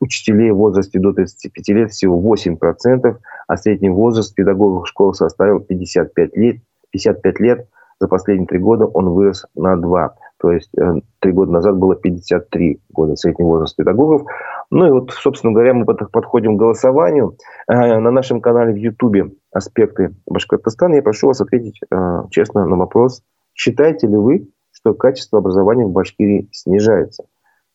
Учителей 0.00 0.52
в 0.52 0.58
возрасте 0.58 1.00
до 1.00 1.12
35 1.12 1.68
лет 1.70 1.90
всего 1.90 2.20
8%, 2.20 3.16
а 3.48 3.56
средний 3.56 3.88
возраст 3.88 4.32
педагогов 4.32 4.86
школ 4.86 5.12
составил 5.12 5.58
55 5.58 6.36
лет. 6.36 6.58
55 6.92 7.40
лет 7.40 7.68
за 7.98 8.06
последние 8.06 8.46
три 8.46 8.58
года 8.60 8.86
он 8.86 9.08
вырос 9.08 9.46
на 9.56 9.76
2. 9.76 10.14
То 10.40 10.52
есть 10.52 10.70
три 11.20 11.32
года 11.32 11.50
назад 11.50 11.76
было 11.76 11.96
53 11.96 12.80
года 12.90 13.16
средний 13.16 13.44
возраст 13.44 13.76
педагогов. 13.76 14.22
Ну 14.70 14.86
и 14.86 14.90
вот, 14.90 15.10
собственно 15.10 15.52
говоря, 15.52 15.74
мы 15.74 15.84
подходим 15.84 16.56
к 16.56 16.58
голосованию. 16.58 17.36
Э, 17.68 17.98
на 17.98 18.10
нашем 18.10 18.40
канале 18.40 18.72
в 18.72 18.76
Ютубе 18.76 19.32
«Аспекты 19.52 20.14
Башкортостана» 20.26 20.94
я 20.94 21.02
прошу 21.02 21.28
вас 21.28 21.40
ответить 21.40 21.80
э, 21.90 22.22
честно 22.30 22.66
на 22.66 22.76
вопрос. 22.76 23.22
Считаете 23.54 24.06
ли 24.06 24.16
вы, 24.16 24.48
что 24.70 24.94
качество 24.94 25.38
образования 25.38 25.86
в 25.86 25.92
Башкирии 25.92 26.48
снижается? 26.52 27.24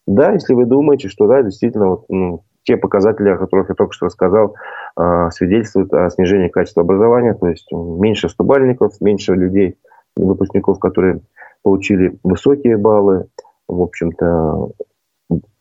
Да, 0.06 0.32
если 0.32 0.54
вы 0.54 0.66
думаете, 0.66 1.08
что 1.08 1.26
да, 1.26 1.42
действительно, 1.42 1.88
вот, 1.88 2.04
ну, 2.08 2.44
те 2.62 2.76
показатели, 2.76 3.28
о 3.28 3.38
которых 3.38 3.68
я 3.70 3.74
только 3.74 3.92
что 3.92 4.06
рассказал, 4.06 4.54
э, 4.96 5.30
свидетельствуют 5.32 5.92
о 5.92 6.08
снижении 6.10 6.48
качества 6.48 6.82
образования, 6.82 7.34
то 7.34 7.48
есть 7.48 7.70
меньше 7.72 8.28
стубальников, 8.28 9.00
меньше 9.00 9.34
людей, 9.34 9.78
выпускников, 10.16 10.78
которые 10.78 11.22
получили 11.64 12.16
высокие 12.22 12.76
баллы, 12.76 13.26
в 13.66 13.82
общем-то, 13.82 14.68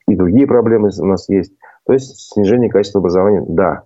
и 0.08 0.16
другие 0.16 0.46
проблемы 0.46 0.90
у 1.00 1.06
нас 1.06 1.28
есть. 1.30 1.54
То 1.88 1.94
есть 1.94 2.32
снижение 2.34 2.70
качества 2.70 3.00
образования– 3.00 3.44
да. 3.48 3.84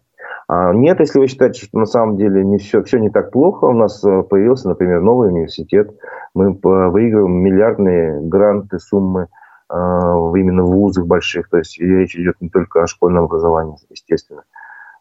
А 0.50 0.74
нет, 0.74 1.00
если 1.00 1.20
вы 1.20 1.28
считаете, 1.28 1.66
что 1.66 1.78
на 1.78 1.86
самом 1.86 2.18
деле 2.18 2.44
не 2.44 2.58
все, 2.58 2.82
все 2.84 3.00
не 3.00 3.10
так 3.10 3.32
плохо, 3.32 3.66
у 3.66 3.74
нас 3.74 4.04
э, 4.04 4.24
появился, 4.24 4.70
например, 4.70 5.02
новый 5.02 5.30
университет, 5.30 5.92
мы 6.34 6.54
выигрываем 6.54 7.34
миллиардные 7.34 8.22
гранты, 8.22 8.80
суммы 8.80 9.28
э, 9.70 9.74
именно 9.74 10.64
в 10.64 10.72
вузах 10.72 11.06
больших, 11.06 11.50
то 11.50 11.58
есть 11.58 11.78
речь 11.80 12.16
идет 12.16 12.36
не 12.40 12.50
только 12.50 12.82
о 12.82 12.88
школьном 12.88 13.26
образовании, 13.26 13.78
естественно. 13.90 14.44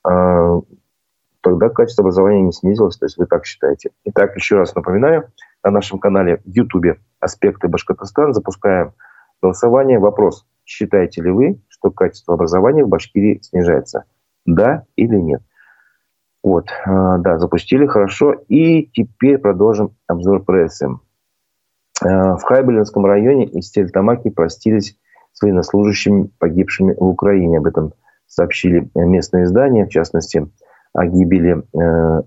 А, 0.02 0.60
тогда 1.42 1.68
качество 1.68 2.02
образования 2.02 2.42
не 2.42 2.52
снизилось, 2.52 2.96
то 2.96 3.06
есть 3.06 3.16
вы 3.16 3.26
так 3.26 3.46
считаете. 3.46 3.90
Итак, 4.04 4.34
еще 4.34 4.56
раз 4.56 4.74
напоминаю, 4.74 5.30
на 5.70 5.72
нашем 5.72 5.98
канале 5.98 6.38
в 6.44 6.48
Ютубе 6.48 6.98
«Аспекты 7.20 7.68
Башкортостана» 7.68 8.32
запускаем 8.32 8.92
голосование. 9.40 9.98
Вопрос– 9.98 10.46
Считаете 10.66 11.22
ли 11.22 11.30
вы, 11.30 11.60
что 11.68 11.92
качество 11.92 12.34
образования 12.34 12.84
в 12.84 12.88
Башкирии 12.88 13.40
снижается? 13.40 14.04
Да 14.44 14.84
или 14.96 15.14
нет? 15.14 15.40
Вот, 16.42 16.66
а, 16.84 17.18
да, 17.18 17.38
запустили, 17.38 17.86
хорошо. 17.86 18.32
И 18.48 18.86
теперь 18.92 19.38
продолжим 19.38 19.92
обзор 20.08 20.44
прессы. 20.44 20.88
А, 22.02 22.36
в 22.36 22.42
Хайбелинском 22.42 23.06
районе 23.06 23.46
из 23.46 23.70
Тельтамаки 23.70 24.30
простились 24.30 24.98
с 25.32 25.42
военнослужащими, 25.42 26.30
погибшими 26.38 26.94
в 26.94 27.04
Украине. 27.04 27.58
Об 27.58 27.66
этом 27.66 27.92
сообщили 28.26 28.90
местные 28.96 29.44
издания, 29.44 29.86
в 29.86 29.90
частности, 29.90 30.48
о 30.92 31.06
гибели 31.06 31.62
э, 31.78 32.22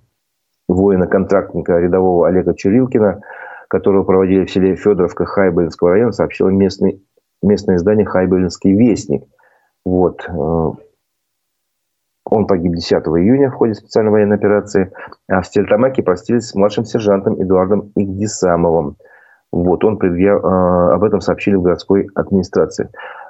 воина-контрактника 0.69 1.77
рядового 1.79 2.27
Олега 2.27 2.53
Чурилкина, 2.53 3.21
которого 3.67 4.03
проводили 4.03 4.45
в 4.45 4.51
селе 4.51 4.75
Федоровка 4.75 5.25
Хайбелинского 5.25 5.89
района, 5.91 6.13
сообщил 6.13 6.49
местный 6.49 7.03
местное 7.41 7.77
издание 7.77 8.05
«Хайбелинский 8.05 8.73
вестник». 8.73 9.23
Вот. 9.85 10.27
Э, 10.27 10.71
он 12.25 12.47
погиб 12.47 12.73
10 12.73 12.91
июня 12.91 13.49
в 13.49 13.55
ходе 13.55 13.73
специальной 13.73 14.11
военной 14.11 14.35
операции. 14.35 14.91
А 15.27 15.41
в 15.41 15.47
Стельтамаке 15.47 16.03
простились 16.03 16.49
с 16.49 16.55
младшим 16.55 16.85
сержантом 16.85 17.41
Эдуардом 17.41 17.91
Игдисамовым. 17.95 18.97
Вот, 19.51 19.83
он 19.83 19.97
предъяв... 19.97 20.43
Э, 20.43 20.93
об 20.93 21.03
этом 21.03 21.21
сообщили 21.21 21.55
в 21.55 21.61
городской 21.61 22.09
администрации. 22.13 22.89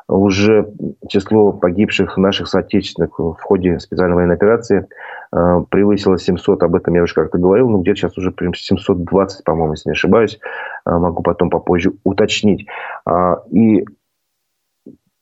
Уже 0.10 0.68
число 1.08 1.52
погибших 1.52 2.18
наших 2.18 2.48
соотечественных 2.48 3.20
в 3.20 3.38
ходе 3.42 3.80
специальной 3.80 4.16
военной 4.16 4.36
операции 4.36 4.88
э, 5.32 5.64
превысило 5.70 6.18
700. 6.18 6.64
Об 6.64 6.76
этом 6.76 6.96
я 6.96 7.04
уже 7.04 7.14
как-то 7.14 7.38
говорил. 7.38 7.70
Ну, 7.70 7.82
где-то 7.82 8.00
сейчас 8.00 8.18
уже 8.18 8.32
прям 8.32 8.54
720, 8.54 9.44
по-моему, 9.44 9.74
если 9.74 9.90
не 9.90 9.94
ошибаюсь. 9.94 10.40
Могу 10.86 11.22
потом 11.22 11.52
попозже 11.52 11.94
уточнить. 12.04 12.66
А, 13.06 13.44
и 13.52 13.86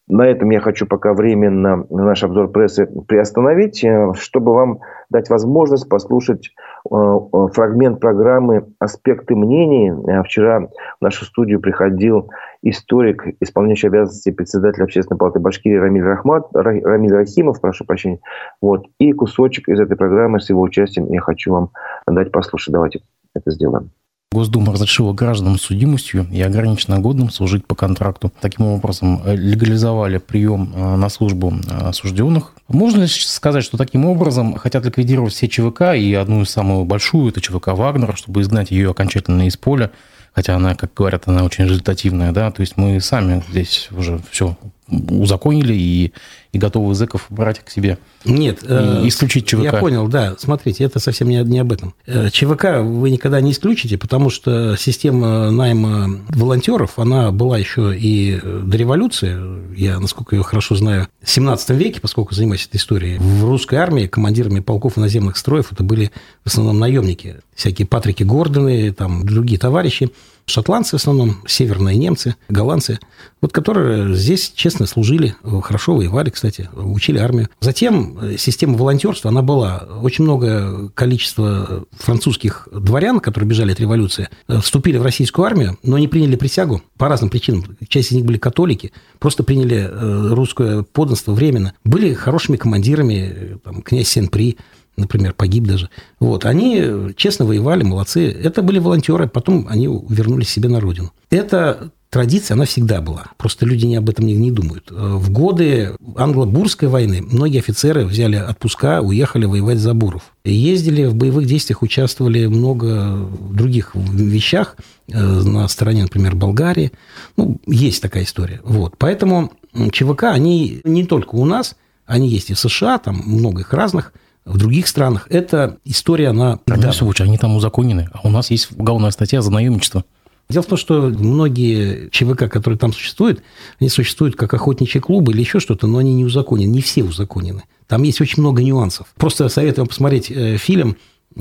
на 0.07 0.25
этом 0.25 0.49
я 0.51 0.61
хочу 0.61 0.85
пока 0.85 1.13
временно 1.13 1.85
наш 1.89 2.23
обзор 2.23 2.49
прессы 2.49 2.85
приостановить, 3.07 3.83
э, 3.83 4.13
чтобы 4.13 4.53
вам 4.53 4.79
дать 5.09 5.29
возможность 5.29 5.89
послушать 5.89 6.51
э, 6.89 6.95
э, 6.95 7.47
фрагмент 7.53 7.99
программы 7.99 8.67
«Аспекты 8.79 9.35
мнений». 9.35 9.91
Вчера 10.23 10.61
в 10.61 11.01
нашу 11.01 11.25
студию 11.25 11.59
приходил 11.59 12.29
историк, 12.61 13.35
исполняющий 13.41 13.87
обязанности 13.87 14.31
председателя 14.31 14.85
Общественной 14.85 15.17
палаты 15.17 15.39
Башкирии 15.39 15.77
Рамиль, 15.77 16.03
Рахмат, 16.03 16.47
Рамиль 16.53 17.13
Рахимов, 17.13 17.59
прошу 17.59 17.83
прощения. 17.83 18.19
Вот. 18.61 18.85
И 18.99 19.11
кусочек 19.11 19.67
из 19.67 19.79
этой 19.79 19.97
программы 19.97 20.39
с 20.39 20.49
его 20.49 20.61
участием 20.61 21.11
я 21.11 21.19
хочу 21.19 21.51
вам 21.51 21.69
дать 22.07 22.31
послушать. 22.31 22.73
Давайте 22.73 23.01
это 23.35 23.51
сделаем. 23.51 23.91
Госдума 24.31 24.74
разрешила 24.74 25.13
гражданам 25.13 25.57
с 25.57 25.63
судимостью 25.63 26.27
и 26.31 26.41
ограниченно 26.41 27.00
годным 27.00 27.31
служить 27.31 27.65
по 27.65 27.75
контракту. 27.75 28.31
Таким 28.41 28.65
образом, 28.65 29.22
э, 29.24 29.36
легализовали 29.36 30.17
прием 30.17 30.74
э, 30.75 30.96
на 30.96 31.07
службу 31.07 31.53
э, 31.53 31.88
осужденных. 31.88 32.53
Можно 32.67 33.03
ли 33.03 33.07
сказать, 33.07 33.63
что 33.63 33.77
таким 33.77 34.05
образом 34.05 34.55
хотят 34.55 34.86
ликвидировать 34.86 35.34
все 35.34 35.48
ЧВК 35.48 35.96
и 35.96 36.13
одну 36.13 36.41
из 36.41 36.50
самую 36.50 36.84
большую, 36.84 37.29
это 37.29 37.39
ЧВК 37.39 37.69
«Вагнер», 37.69 38.17
чтобы 38.17 38.41
изгнать 38.41 38.69
ее 38.69 38.91
окончательно 38.91 39.48
из 39.48 39.55
поля, 39.55 39.91
хотя 40.34 40.55
она, 40.55 40.75
как 40.75 40.93
говорят, 40.93 41.24
она 41.27 41.46
очень 41.46 41.63
результативная, 41.63 42.34
да, 42.34 42.51
то 42.51 42.60
есть 42.60 42.75
мы 42.75 43.00
сами 43.00 43.43
здесь 43.50 43.88
уже 43.91 44.19
все 44.29 44.57
узаконили 44.89 45.74
и, 45.74 46.13
и 46.51 46.58
готовы 46.58 46.96
зэков 46.96 47.25
брать 47.29 47.60
к 47.60 47.70
себе. 47.70 47.98
Нет. 48.25 48.63
И 48.63 48.67
э, 48.67 49.08
исключить 49.08 49.48
ЧВК. 49.48 49.63
Я 49.63 49.74
понял, 49.74 50.08
да. 50.08 50.36
Смотрите, 50.39 50.84
это 50.84 51.00
совсем 51.00 51.29
не, 51.29 51.44
не 51.44 51.60
об 51.60 51.72
этом. 51.72 51.94
Э, 52.06 52.29
ЧВК 52.32 52.82
вы 52.82 53.10
никогда 53.10 53.41
не 53.41 53.51
исключите, 53.51 53.98
потому 53.98 54.29
что 54.29 54.75
система 54.77 55.51
найма 55.51 56.22
волонтеров, 56.29 57.00
она 57.00 57.32
была 57.32 57.58
еще 57.58 57.98
и 57.98 58.39
до 58.44 58.77
революции, 58.77 59.38
я, 59.77 60.00
насколько 60.00 60.36
ее 60.36 60.44
хорошо 60.44 60.75
знаю, 60.75 61.08
в 61.22 61.29
17 61.29 61.70
веке, 61.72 62.01
поскольку 62.01 62.34
занимаюсь 62.34 62.65
этой 62.65 62.77
историей, 62.77 63.17
в 63.17 63.44
русской 63.46 63.75
армии 63.75 64.08
командирами 64.08 64.60
полков 64.60 64.98
и 64.98 65.00
наземных 65.00 65.38
строев 65.38 65.72
это 65.72 65.84
были 65.84 66.12
в 66.44 66.48
основном 66.48 66.79
наемники. 66.79 67.38
Всякие 67.56 67.88
Патрики 67.88 68.24
Гордоны, 68.24 68.91
там, 68.94 69.25
другие 69.25 69.60
товарищи. 69.60 70.12
Шотландцы 70.48 70.98
в 70.98 71.00
основном, 71.00 71.44
северные 71.46 71.98
немцы, 71.98 72.36
голландцы, 72.50 73.00
вот 73.42 73.51
которые 73.51 74.16
здесь 74.16 74.51
честно 74.56 74.88
служили, 74.88 75.36
хорошо 75.62 75.96
воевали, 75.96 76.30
кстати, 76.30 76.70
учили 76.74 77.20
армию. 77.20 77.50
Затем 77.60 78.18
э, 78.20 78.38
система 78.38 78.77
волонтерства, 78.77 79.30
она 79.30 79.42
была. 79.42 79.88
Очень 80.01 80.24
много 80.24 80.89
количества 80.89 81.86
французских 81.92 82.68
дворян, 82.72 83.20
которые 83.20 83.50
бежали 83.50 83.74
от 83.74 83.80
революции, 83.80 84.30
э, 84.48 84.60
вступили 84.60 84.98
в 84.98 85.04
российскую 85.04 85.46
армию, 85.46 85.77
но 85.84 85.98
не 85.98 86.08
приняли 86.08 86.36
присягу 86.36 86.82
по 86.98 87.10
разным 87.10 87.30
причинам. 87.30 87.77
Часть 87.88 88.12
из 88.12 88.16
них 88.16 88.25
были 88.25 88.38
католики, 88.38 88.94
просто 89.20 89.44
приняли 89.44 89.88
э, 89.89 90.27
русское 90.34 90.84
подданство 90.84 91.34
временно. 91.34 91.74
Были 91.84 92.13
хорошими 92.13 92.56
командирами, 92.56 93.60
там, 93.63 93.82
князь 93.82 94.08
Сен-При, 94.08 94.58
например, 94.98 95.34
погиб 95.34 95.66
даже. 95.66 95.89
Вот, 96.20 96.46
они 96.46 97.13
честно 97.16 97.46
воевали, 97.46 97.84
молодцы. 97.84 98.30
Это 98.30 98.62
были 98.62 98.80
волонтеры, 98.80 99.27
потом 99.27 99.68
они 99.70 99.88
вернулись 99.88 100.50
себе 100.50 100.70
на 100.70 100.80
родину. 100.80 101.13
Это 101.30 101.92
традиция, 102.10 102.56
она 102.56 102.66
всегда 102.66 103.00
была. 103.00 103.25
Просто 103.38 103.66
люди 103.66 103.86
не 103.86 103.96
об 103.96 104.10
этом 104.10 104.25
не, 104.25 104.34
не 104.34 104.51
думают. 104.51 104.89
В 104.89 105.30
годы 105.30 105.96
англо-бурской 106.16 106.88
войны 106.88 107.22
многие 107.22 107.60
офицеры 107.60 108.06
взяли 108.06 108.38
отпуска, 108.38 109.01
уехали 109.01 109.46
воевать 109.46 109.77
за 109.77 109.94
буров. 109.94 110.34
Ездили 110.44 111.06
в 111.06 111.16
боевых 111.16 111.46
действиях, 111.46 111.84
участвовали 111.84 112.48
много 112.48 113.30
других 113.51 113.92
вещах 113.94 114.77
э, 115.12 115.20
на 115.20 115.68
стороне, 115.68 116.04
например, 116.04 116.36
Болгарии. 116.36 116.92
Ну, 117.36 117.60
есть 117.68 118.01
такая 118.01 118.24
история. 118.24 118.62
Вот. 118.63 118.96
Поэтому 118.98 119.51
ЧВК, 119.92 120.24
они 120.24 120.82
не 120.84 121.06
только 121.06 121.36
у 121.36 121.46
нас, 121.46 121.75
они 122.06 122.30
есть 122.30 122.50
и 122.50 122.54
в 122.54 122.60
США, 122.60 122.98
там 122.98 123.22
много 123.25 123.62
их 123.62 123.74
разных– 123.74 124.12
в 124.48 124.58
других 124.58 124.88
странах 124.88 125.27
эта 125.30 125.77
история, 125.86 126.30
она... 126.30 126.60
Тогда, 126.66 126.92
да. 126.92 127.24
они 127.24 127.38
там 127.38 127.56
узаконены, 127.56 128.10
а 128.13 128.27
у 128.27 128.30
нас 128.30 128.50
есть 128.50 128.72
уголовная 128.72 129.12
статья 129.12 129.42
за 129.42 129.51
наемничество. 129.51 130.04
Дело 130.50 130.63
в 130.63 130.68
том, 130.68 130.77
что 130.77 131.01
многие 131.01 132.10
ЧВК, 132.10 132.50
которые 132.50 132.77
там 132.77 132.94
существуют, 132.94 133.44
они 133.80 133.89
существуют 133.89 134.38
как 134.38 134.54
охотничьи 134.54 135.01
клубы 135.01 135.34
или 135.34 135.42
еще 135.42 135.60
что-то, 135.60 135.88
но 135.88 135.98
они 135.98 136.13
не 136.13 136.24
узаконены, 136.24 136.72
не 136.72 136.82
все 136.82 137.04
узаконены. 137.04 137.63
Там 137.88 138.04
есть 138.04 138.22
очень 138.22 138.42
много 138.42 138.63
нюансов. 138.63 139.08
Просто 139.18 139.50
советую 139.50 139.84
вам 139.84 139.89
посмотреть 139.89 140.32
э, 140.32 140.58
фильм 140.58 140.96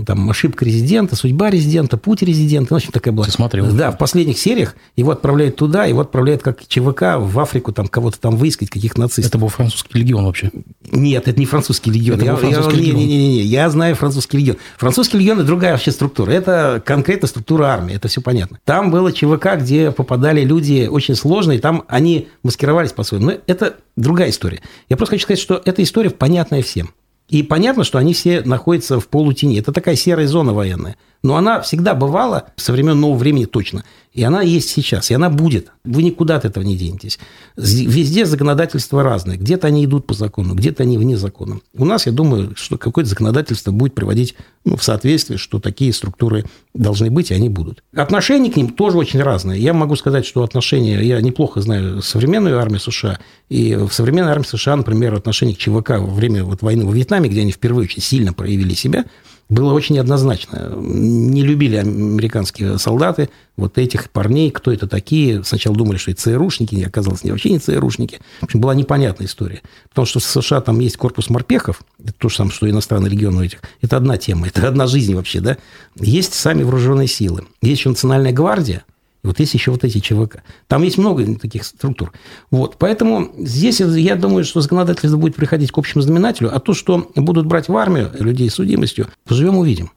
там 0.04 0.28
ошибка 0.28 0.64
резидента, 0.64 1.16
судьба 1.16 1.50
резидента, 1.50 1.96
путь 1.96 2.22
резидента. 2.22 2.74
Ну, 2.74 2.76
в 2.76 2.82
общем, 2.82 2.92
такая 2.92 3.14
была. 3.14 3.26
Смотрел? 3.26 3.66
Да, 3.72 3.90
в 3.90 3.98
последних 3.98 4.38
сериях 4.38 4.76
его 4.94 5.12
отправляют 5.12 5.56
туда, 5.56 5.84
его 5.84 6.00
отправляют 6.00 6.42
как 6.42 6.66
ЧВК 6.66 7.16
в 7.18 7.38
Африку, 7.40 7.72
там 7.72 7.88
кого-то 7.88 8.20
там 8.20 8.36
выискать, 8.36 8.68
каких 8.70 8.98
нацистов. 8.98 9.26
Это 9.26 9.38
был 9.38 9.48
французский 9.48 9.98
легион 9.98 10.26
вообще? 10.26 10.50
Нет, 10.90 11.28
это 11.28 11.38
не 11.38 11.46
французский 11.46 11.90
легион. 11.90 12.18
Это 12.18 12.26
я, 12.26 12.32
был 12.32 12.40
французский 12.40 12.76
я, 12.76 12.82
легион. 12.82 12.96
Не, 12.98 13.06
не, 13.06 13.16
не, 13.16 13.28
не, 13.28 13.42
я 13.42 13.70
знаю 13.70 13.94
французский 13.94 14.38
легион. 14.38 14.58
Французский 14.76 15.18
легион– 15.18 15.38
это 15.40 15.46
другая 15.46 15.72
вообще 15.72 15.92
структура. 15.92 16.30
Это 16.30 16.82
конкретно 16.84 17.28
структура 17.28 17.66
армии, 17.66 17.94
это 17.94 18.08
все 18.08 18.20
понятно. 18.20 18.58
Там 18.64 18.90
было 18.90 19.12
ЧВК, 19.12 19.56
где 19.58 19.90
попадали 19.90 20.42
люди 20.42 20.88
очень 20.90 21.14
сложные, 21.14 21.58
там 21.58 21.84
они 21.88 22.28
маскировались 22.42 22.92
по-своему. 22.92 23.26
Но 23.26 23.32
это 23.46 23.76
другая 23.96 24.30
история. 24.30 24.60
Я 24.88 24.96
просто 24.96 25.14
хочу 25.14 25.24
сказать, 25.24 25.40
что 25.40 25.60
эта 25.64 25.82
история 25.82 26.10
понятная 26.10 26.62
всем. 26.62 26.90
И 27.28 27.42
понятно, 27.42 27.82
что 27.84 27.98
они 27.98 28.14
все 28.14 28.42
находятся 28.42 29.00
в 29.00 29.08
полутени. 29.08 29.58
Это 29.58 29.72
такая 29.72 29.96
серая 29.96 30.26
зона 30.26 30.52
военная. 30.52 30.96
Но 31.22 31.36
она 31.36 31.60
всегда 31.60 31.94
бывала 31.94 32.46
со 32.56 32.72
времен 32.72 33.00
нового 33.00 33.18
времени 33.18 33.46
точно. 33.46 33.84
И 34.16 34.22
она 34.22 34.40
есть 34.40 34.70
сейчас, 34.70 35.10
и 35.10 35.14
она 35.14 35.28
будет. 35.28 35.72
Вы 35.84 36.02
никуда 36.02 36.36
от 36.36 36.46
этого 36.46 36.64
не 36.64 36.74
денетесь. 36.74 37.18
Везде 37.54 38.24
законодательства 38.24 39.02
разные. 39.02 39.36
Где-то 39.36 39.66
они 39.66 39.84
идут 39.84 40.06
по 40.06 40.14
закону, 40.14 40.54
где-то 40.54 40.84
они 40.84 40.96
вне 40.96 41.18
закона. 41.18 41.60
У 41.76 41.84
нас, 41.84 42.06
я 42.06 42.12
думаю, 42.12 42.54
что 42.56 42.78
какое-то 42.78 43.10
законодательство 43.10 43.72
будет 43.72 43.94
приводить 43.94 44.34
ну, 44.64 44.78
в 44.78 44.82
соответствие, 44.82 45.36
что 45.36 45.60
такие 45.60 45.92
структуры 45.92 46.46
должны 46.72 47.10
быть, 47.10 47.30
и 47.30 47.34
они 47.34 47.50
будут. 47.50 47.82
Отношения 47.94 48.50
к 48.50 48.56
ним 48.56 48.70
тоже 48.70 48.96
очень 48.96 49.20
разные. 49.20 49.60
Я 49.60 49.74
могу 49.74 49.96
сказать, 49.96 50.24
что 50.24 50.42
отношения, 50.42 51.02
я 51.02 51.20
неплохо 51.20 51.60
знаю 51.60 52.00
современную 52.00 52.58
армию 52.58 52.80
США, 52.80 53.18
и 53.50 53.74
в 53.74 53.92
современной 53.92 54.32
армии 54.32 54.46
США, 54.46 54.76
например, 54.76 55.12
отношение 55.12 55.54
к 55.54 55.58
ЧВК 55.58 55.90
во 55.90 56.14
время 56.14 56.42
вот 56.42 56.62
войны 56.62 56.86
во 56.86 56.92
Вьетнаме, 56.92 57.28
где 57.28 57.42
они 57.42 57.52
впервые 57.52 57.84
очень 57.84 58.00
сильно 58.00 58.32
проявили 58.32 58.72
себя– 58.72 59.04
было 59.48 59.72
очень 59.72 59.98
однозначно. 59.98 60.72
Не 60.76 61.42
любили 61.42 61.76
американские 61.76 62.78
солдаты 62.78 63.30
вот 63.56 63.78
этих 63.78 64.10
парней, 64.10 64.50
кто 64.50 64.72
это 64.72 64.88
такие. 64.88 65.44
Сначала 65.44 65.76
думали, 65.76 65.98
что 65.98 66.10
это 66.10 66.20
ЦРУшники, 66.20 66.82
оказалось, 66.82 67.22
не 67.22 67.30
вообще 67.30 67.50
не 67.50 67.58
ЦРУшники. 67.58 68.20
В 68.40 68.44
общем, 68.44 68.60
была 68.60 68.74
непонятная 68.74 69.26
история. 69.26 69.62
Потому 69.90 70.06
что 70.06 70.18
в 70.18 70.24
США 70.24 70.60
там 70.60 70.80
есть 70.80 70.96
корпус 70.96 71.30
морпехов, 71.30 71.82
это 72.02 72.12
то 72.12 72.28
же 72.28 72.36
самое, 72.36 72.54
что 72.54 72.68
иностранный 72.68 73.08
регион 73.08 73.36
у 73.36 73.42
этих. 73.42 73.60
Это 73.82 73.96
одна 73.96 74.16
тема, 74.16 74.48
это 74.48 74.66
одна 74.66 74.86
жизнь 74.86 75.14
вообще, 75.14 75.40
да. 75.40 75.58
Есть 76.00 76.34
сами 76.34 76.62
вооруженные 76.62 77.08
силы. 77.08 77.44
Есть 77.62 77.80
еще 77.80 77.90
Национальная 77.90 78.32
гвардия– 78.32 78.84
вот 79.26 79.40
есть 79.40 79.54
еще 79.54 79.70
вот 79.70 79.84
эти 79.84 79.98
ЧВК. 79.98 80.42
Там 80.68 80.82
есть 80.82 80.98
много 80.98 81.36
таких 81.38 81.64
структур. 81.64 82.12
Вот. 82.50 82.76
Поэтому 82.78 83.30
здесь 83.38 83.80
я 83.80 84.16
думаю, 84.16 84.44
что 84.44 84.60
законодательство 84.60 85.18
будет 85.18 85.34
приходить 85.34 85.72
к 85.72 85.78
общему 85.78 86.02
знаменателю, 86.02 86.54
а 86.54 86.60
то, 86.60 86.74
что 86.74 87.10
будут 87.14 87.46
брать 87.46 87.68
в 87.68 87.76
армию 87.76 88.10
людей 88.18 88.48
с 88.50 88.54
судимостью, 88.54 89.08
поживем 89.26 89.56
увидим. 89.56 89.90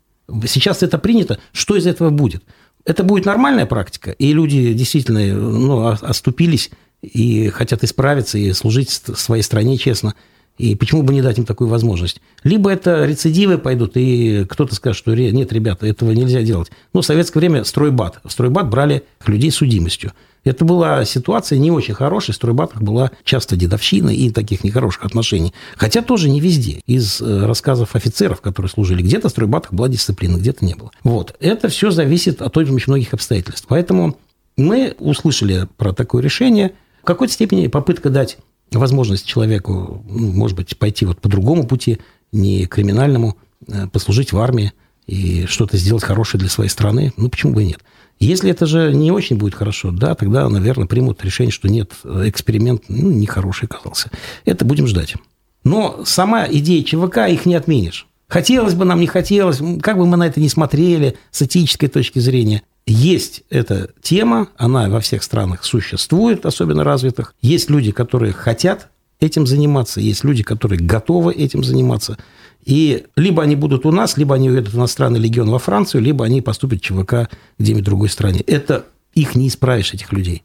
Сейчас 0.45 0.83
это 0.83 0.97
принято. 0.97 1.39
Что 1.51 1.75
из 1.75 1.87
этого 1.87 2.09
будет? 2.09 2.43
Это 2.85 3.03
будет 3.03 3.25
нормальная 3.25 3.65
практика, 3.65 4.11
и 4.11 4.31
люди 4.33 4.73
действительно 4.73 5.21
ну, 5.33 5.87
оступились 5.87 6.71
и 7.01 7.49
хотят 7.49 7.83
исправиться 7.83 8.37
и 8.37 8.51
служить 8.53 8.89
своей 8.89 9.43
стране 9.43 9.77
честно– 9.77 10.15
и 10.59 10.75
почему 10.75 11.03
бы 11.03 11.13
не 11.13 11.21
дать 11.21 11.37
им 11.37 11.45
такую 11.45 11.69
возможность? 11.69 12.21
Либо 12.43 12.69
это 12.69 13.05
рецидивы 13.05 13.57
пойдут, 13.57 13.93
и 13.95 14.45
кто-то 14.47 14.75
скажет, 14.75 14.97
что 14.97 15.15
нет, 15.15 15.53
ребята, 15.53 15.87
этого 15.87 16.11
нельзя 16.11 16.41
делать. 16.41 16.69
Ну, 16.93 16.99
в 16.99 17.05
советское 17.05 17.39
время 17.39 17.63
стройбат. 17.63 18.19
В 18.25 18.31
стройбат 18.31 18.69
брали 18.69 19.03
людей 19.25 19.51
с 19.51 19.55
судимостью. 19.55 20.11
Это 20.43 20.65
была 20.65 21.05
ситуация 21.05 21.57
не 21.59 21.71
очень 21.71 21.93
хорошая. 21.93 22.33
В 22.33 22.35
стройбатах 22.35 22.81
была 22.81 23.11
часто 23.23 23.55
дедовщина 23.55 24.09
и 24.09 24.31
таких 24.31 24.65
нехороших 24.65 25.05
отношений. 25.05 25.53
Хотя 25.77 26.01
тоже 26.01 26.29
не 26.29 26.41
везде. 26.41 26.81
Из 26.85 27.21
э, 27.21 27.45
рассказов 27.45 27.95
офицеров, 27.95 28.41
которые 28.41 28.69
служили, 28.69 29.01
где-то 29.01 29.29
в 29.29 29.31
стройбатах 29.31 29.73
была 29.73 29.87
дисциплина, 29.87 30.37
где-то 30.37 30.65
не 30.65 30.75
было. 30.75 30.91
Вот. 31.03 31.35
Это 31.39 31.69
все 31.69 31.89
зависит 31.89 32.41
от 32.41 32.57
очень 32.57 32.77
многих 32.85 33.13
обстоятельств. 33.13 33.65
Поэтому 33.69 34.17
мы 34.57 34.93
услышали 34.99 35.69
про 35.77 35.93
такое 35.93 36.21
решение. 36.21 36.73
В 37.01 37.05
какой-то 37.05 37.33
степени 37.33 37.67
попытка 37.67 38.09
дать 38.09 38.37
возможность 38.71 39.25
человеку, 39.25 40.03
ну, 40.07 40.31
может 40.31 40.57
быть, 40.57 40.77
пойти 40.77 41.05
вот 41.05 41.21
по 41.21 41.29
другому 41.29 41.65
пути, 41.65 41.99
не 42.31 42.65
криминальному, 42.65 43.37
э, 43.67 43.87
послужить 43.87 44.33
в 44.33 44.39
армии 44.39 44.73
и 45.07 45.45
что-то 45.47 45.77
сделать 45.77 46.03
хорошее 46.03 46.39
для 46.39 46.49
своей 46.49 46.69
страны, 46.69 47.13
ну, 47.17 47.29
почему 47.29 47.53
бы 47.53 47.63
и 47.63 47.67
нет. 47.67 47.79
Если 48.19 48.51
это 48.51 48.65
же 48.65 48.93
не 48.93 49.11
очень 49.11 49.37
будет 49.37 49.55
хорошо, 49.55 49.91
да, 49.91 50.13
тогда, 50.13 50.47
наверное, 50.49 50.87
примут 50.87 51.23
решение, 51.23 51.53
что 51.53 51.69
нет, 51.69 51.93
эксперимент 52.03 52.83
ну, 52.89 53.09
нехороший 53.09 53.67
оказался. 53.67 54.11
Это 54.45 54.65
будем 54.65 54.87
ждать. 54.87 55.15
Но 55.63 56.01
сама 56.05 56.45
идея 56.49 56.83
ЧВК 56.83 57.29
их 57.29 57.45
не 57.45 57.55
отменишь. 57.55 58.07
Хотелось 58.27 58.75
бы 58.75 58.85
нам, 58.85 58.99
не 58.99 59.07
хотелось, 59.07 59.59
как 59.81 59.97
бы 59.97 60.05
мы 60.05 60.15
на 60.15 60.27
это 60.27 60.39
не 60.39 60.49
смотрели 60.49 61.17
с 61.31 61.41
этической 61.41 61.89
точки 61.89 62.19
зрения, 62.19 62.61
есть 62.85 63.43
эта 63.49 63.89
тема, 64.01 64.49
она 64.57 64.89
во 64.89 64.99
всех 64.99 65.23
странах 65.23 65.63
существует, 65.63 66.45
особенно 66.45 66.83
развитых. 66.83 67.35
Есть 67.41 67.69
люди, 67.69 67.91
которые 67.91 68.33
хотят 68.33 68.89
этим 69.19 69.45
заниматься, 69.45 69.99
есть 69.99 70.23
люди, 70.23 70.43
которые 70.43 70.79
готовы 70.79 71.33
этим 71.33 71.63
заниматься. 71.63 72.17
И 72.63 73.05
либо 73.15 73.43
они 73.43 73.55
будут 73.55 73.85
у 73.85 73.91
нас, 73.91 74.17
либо 74.17 74.35
они 74.35 74.49
уедут 74.49 74.73
в 74.73 74.77
иностранный 74.77 75.19
легион 75.19 75.49
во 75.49 75.59
Францию, 75.59 76.01
либо 76.01 76.25
они 76.25 76.41
поступят 76.41 76.79
в 76.79 76.83
ЧВК 76.83 77.29
где-нибудь 77.57 77.83
в 77.83 77.85
другой 77.85 78.09
стране. 78.09 78.41
Это 78.41 78.85
их 79.13 79.35
не 79.35 79.47
исправишь, 79.47 79.93
этих 79.93 80.13
людей. 80.13 80.43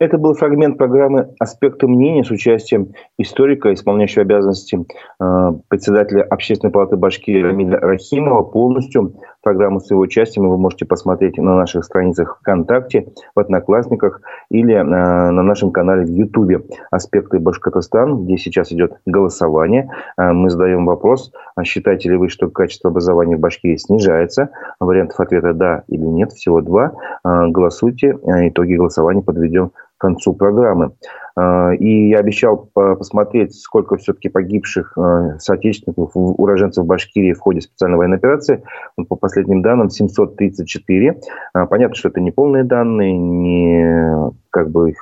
Это 0.00 0.16
был 0.16 0.32
фрагмент 0.32 0.78
программы 0.78 1.34
«Аспекты 1.38 1.86
мнения» 1.86 2.24
с 2.24 2.30
участием 2.30 2.94
историка, 3.18 3.72
исполняющего 3.74 4.22
обязанности 4.22 4.78
э, 4.78 5.52
председателя 5.68 6.22
Общественной 6.22 6.72
палаты 6.72 6.96
Башкирии 6.96 7.42
Рамиля 7.42 7.78
Рахимова. 7.78 8.42
Полностью 8.44 9.20
программу 9.42 9.80
с 9.80 9.90
его 9.90 10.00
участием 10.00 10.48
вы 10.48 10.58
можете 10.58 10.84
посмотреть 10.84 11.38
на 11.38 11.56
наших 11.56 11.84
страницах 11.84 12.38
ВКонтакте, 12.40 13.12
в 13.34 13.40
Одноклассниках 13.40 14.20
или 14.50 14.74
э, 14.74 14.82
на 14.82 15.42
нашем 15.42 15.70
канале 15.70 16.04
в 16.04 16.10
Ютубе 16.10 16.62
«Аспекты 16.90 17.38
Башкортостан», 17.38 18.24
где 18.24 18.36
сейчас 18.36 18.72
идет 18.72 19.00
голосование. 19.06 19.90
Э, 20.16 20.32
мы 20.32 20.50
задаем 20.50 20.86
вопрос, 20.86 21.32
а 21.56 21.64
считаете 21.64 22.10
ли 22.10 22.16
вы, 22.16 22.28
что 22.28 22.48
качество 22.50 22.90
образования 22.90 23.36
в 23.36 23.40
Башкирии 23.40 23.76
снижается? 23.76 24.50
Вариантов 24.78 25.20
ответа 25.20 25.54
«да» 25.54 25.84
или 25.88 26.04
«нет», 26.04 26.32
всего 26.32 26.60
два. 26.60 26.92
Голосуйте, 27.24 28.18
итоги 28.24 28.74
голосования 28.74 29.22
подведем 29.22 29.72
концу 30.00 30.32
программы. 30.34 30.92
А, 31.36 31.72
и 31.72 32.08
я 32.08 32.18
обещал 32.18 32.70
посмотреть, 32.74 33.54
сколько 33.54 33.96
все-таки 33.96 34.28
погибших 34.28 34.96
а, 34.98 35.38
соотечественников, 35.38 36.10
уроженцев 36.14 36.84
Башкирии 36.84 37.34
в 37.34 37.40
ходе 37.40 37.60
специальной 37.60 37.98
военной 37.98 38.16
операции. 38.16 38.64
По 39.08 39.14
последним 39.14 39.62
данным, 39.62 39.90
734. 39.90 41.20
А, 41.52 41.66
понятно, 41.66 41.94
что 41.94 42.08
это 42.08 42.20
не 42.20 42.32
полные 42.32 42.64
данные, 42.64 43.16
не 43.16 44.32
как 44.50 44.70
бы 44.70 44.94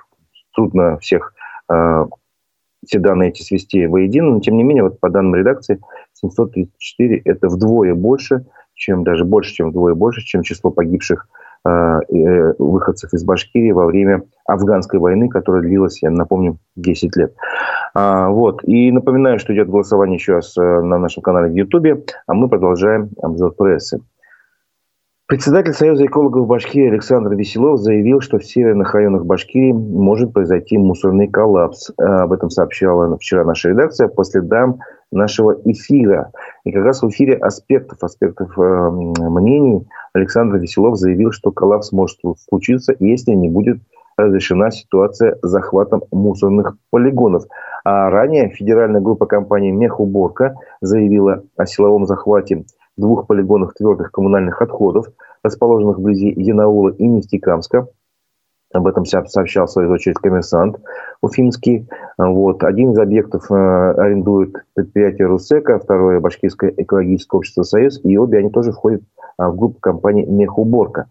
трудно 0.54 0.98
всех 0.98 1.34
все 2.86 2.98
данные 3.00 3.30
эти 3.30 3.42
свести 3.42 3.86
воедино, 3.86 4.30
но 4.30 4.40
тем 4.40 4.56
не 4.56 4.62
менее, 4.62 4.84
вот 4.84 5.00
по 5.00 5.10
данным 5.10 5.34
редакции, 5.34 5.80
734– 6.14 7.20
это 7.24 7.48
вдвое 7.48 7.94
больше, 7.94 8.46
чем 8.72 9.04
даже 9.04 9.24
больше, 9.24 9.52
чем 9.52 9.70
вдвое 9.70 9.94
больше, 9.94 10.22
чем 10.22 10.42
число 10.42 10.70
погибших 10.70 11.28
выходцев 12.58 13.12
из 13.12 13.24
Башкирии 13.24 13.72
во 13.72 13.86
время 13.86 14.22
афганской 14.46 14.98
войны, 14.98 15.28
которая 15.28 15.62
длилась, 15.62 16.02
я 16.02 16.10
напомню, 16.10 16.58
10 16.76 17.16
лет. 17.16 17.34
Вот. 17.94 18.64
И 18.64 18.90
напоминаю, 18.92 19.38
что 19.38 19.54
идет 19.54 19.68
голосование 19.68 20.16
еще 20.16 20.34
раз 20.34 20.56
на 20.56 20.98
нашем 20.98 21.22
канале 21.22 21.50
в 21.50 21.54
Ютубе, 21.54 22.02
а 22.26 22.34
мы 22.34 22.48
продолжаем 22.48 23.10
обзор 23.22 23.52
прессы. 23.52 24.00
Председатель 25.28 25.74
Союза 25.74 26.06
экологов 26.06 26.46
Башкирии 26.46 26.88
Александр 26.88 27.34
Веселов 27.34 27.80
заявил, 27.80 28.22
что 28.22 28.38
в 28.38 28.46
северных 28.46 28.94
районах 28.94 29.26
Башкирии 29.26 29.72
может 29.72 30.32
произойти 30.32 30.78
мусорный 30.78 31.28
коллапс. 31.28 31.90
Э, 31.90 32.02
об 32.02 32.32
этом 32.32 32.48
сообщала 32.48 33.14
вчера 33.18 33.44
наша 33.44 33.68
редакция 33.68 34.08
по 34.08 34.24
следам 34.24 34.78
нашего 35.12 35.54
эфира. 35.66 36.32
И 36.64 36.72
как 36.72 36.82
раз 36.82 37.02
в 37.02 37.10
эфире 37.10 37.34
аспектов, 37.34 38.02
аспектов 38.02 38.58
э, 38.58 38.62
мнений 38.90 39.86
Александр 40.14 40.56
Веселов 40.56 40.96
заявил, 40.96 41.30
что 41.30 41.50
коллапс 41.50 41.92
может 41.92 42.16
случиться, 42.48 42.94
если 42.98 43.32
не 43.32 43.50
будет 43.50 43.82
разрешена 44.16 44.70
ситуация 44.70 45.36
с 45.42 45.46
захватом 45.46 46.04
мусорных 46.10 46.78
полигонов. 46.88 47.44
А 47.84 48.08
ранее 48.08 48.48
федеральная 48.48 49.02
группа 49.02 49.26
компании 49.26 49.72
«Мехуборка» 49.72 50.56
заявила 50.80 51.42
о 51.58 51.66
силовом 51.66 52.06
захвате 52.06 52.64
двух 52.98 53.26
полигонах 53.26 53.74
твердых 53.74 54.10
коммунальных 54.12 54.60
отходов, 54.60 55.06
расположенных 55.42 55.98
вблизи 55.98 56.32
Янаула 56.36 56.90
и 56.90 57.06
Нефтекамска. 57.06 57.88
Об 58.72 58.86
этом 58.86 59.06
сообщал 59.06 59.66
в 59.66 59.70
свою 59.70 59.90
очередь 59.90 60.18
коммерсант 60.18 60.76
уфимский. 61.22 61.88
Вот. 62.18 62.62
Один 62.64 62.92
из 62.92 62.98
объектов 62.98 63.50
э, 63.50 63.54
арендует 63.54 64.56
предприятие 64.74 65.26
«Русека», 65.26 65.78
второе– 65.78 66.20
Башкирское 66.20 66.74
экологическое 66.76 67.38
общество 67.38 67.62
«Союз», 67.62 67.98
и 68.04 68.18
обе 68.18 68.38
они 68.38 68.50
тоже 68.50 68.72
входят 68.72 69.00
э, 69.00 69.46
в 69.46 69.56
группу 69.56 69.80
компании 69.80 70.26
«Мехуборка». 70.26 71.06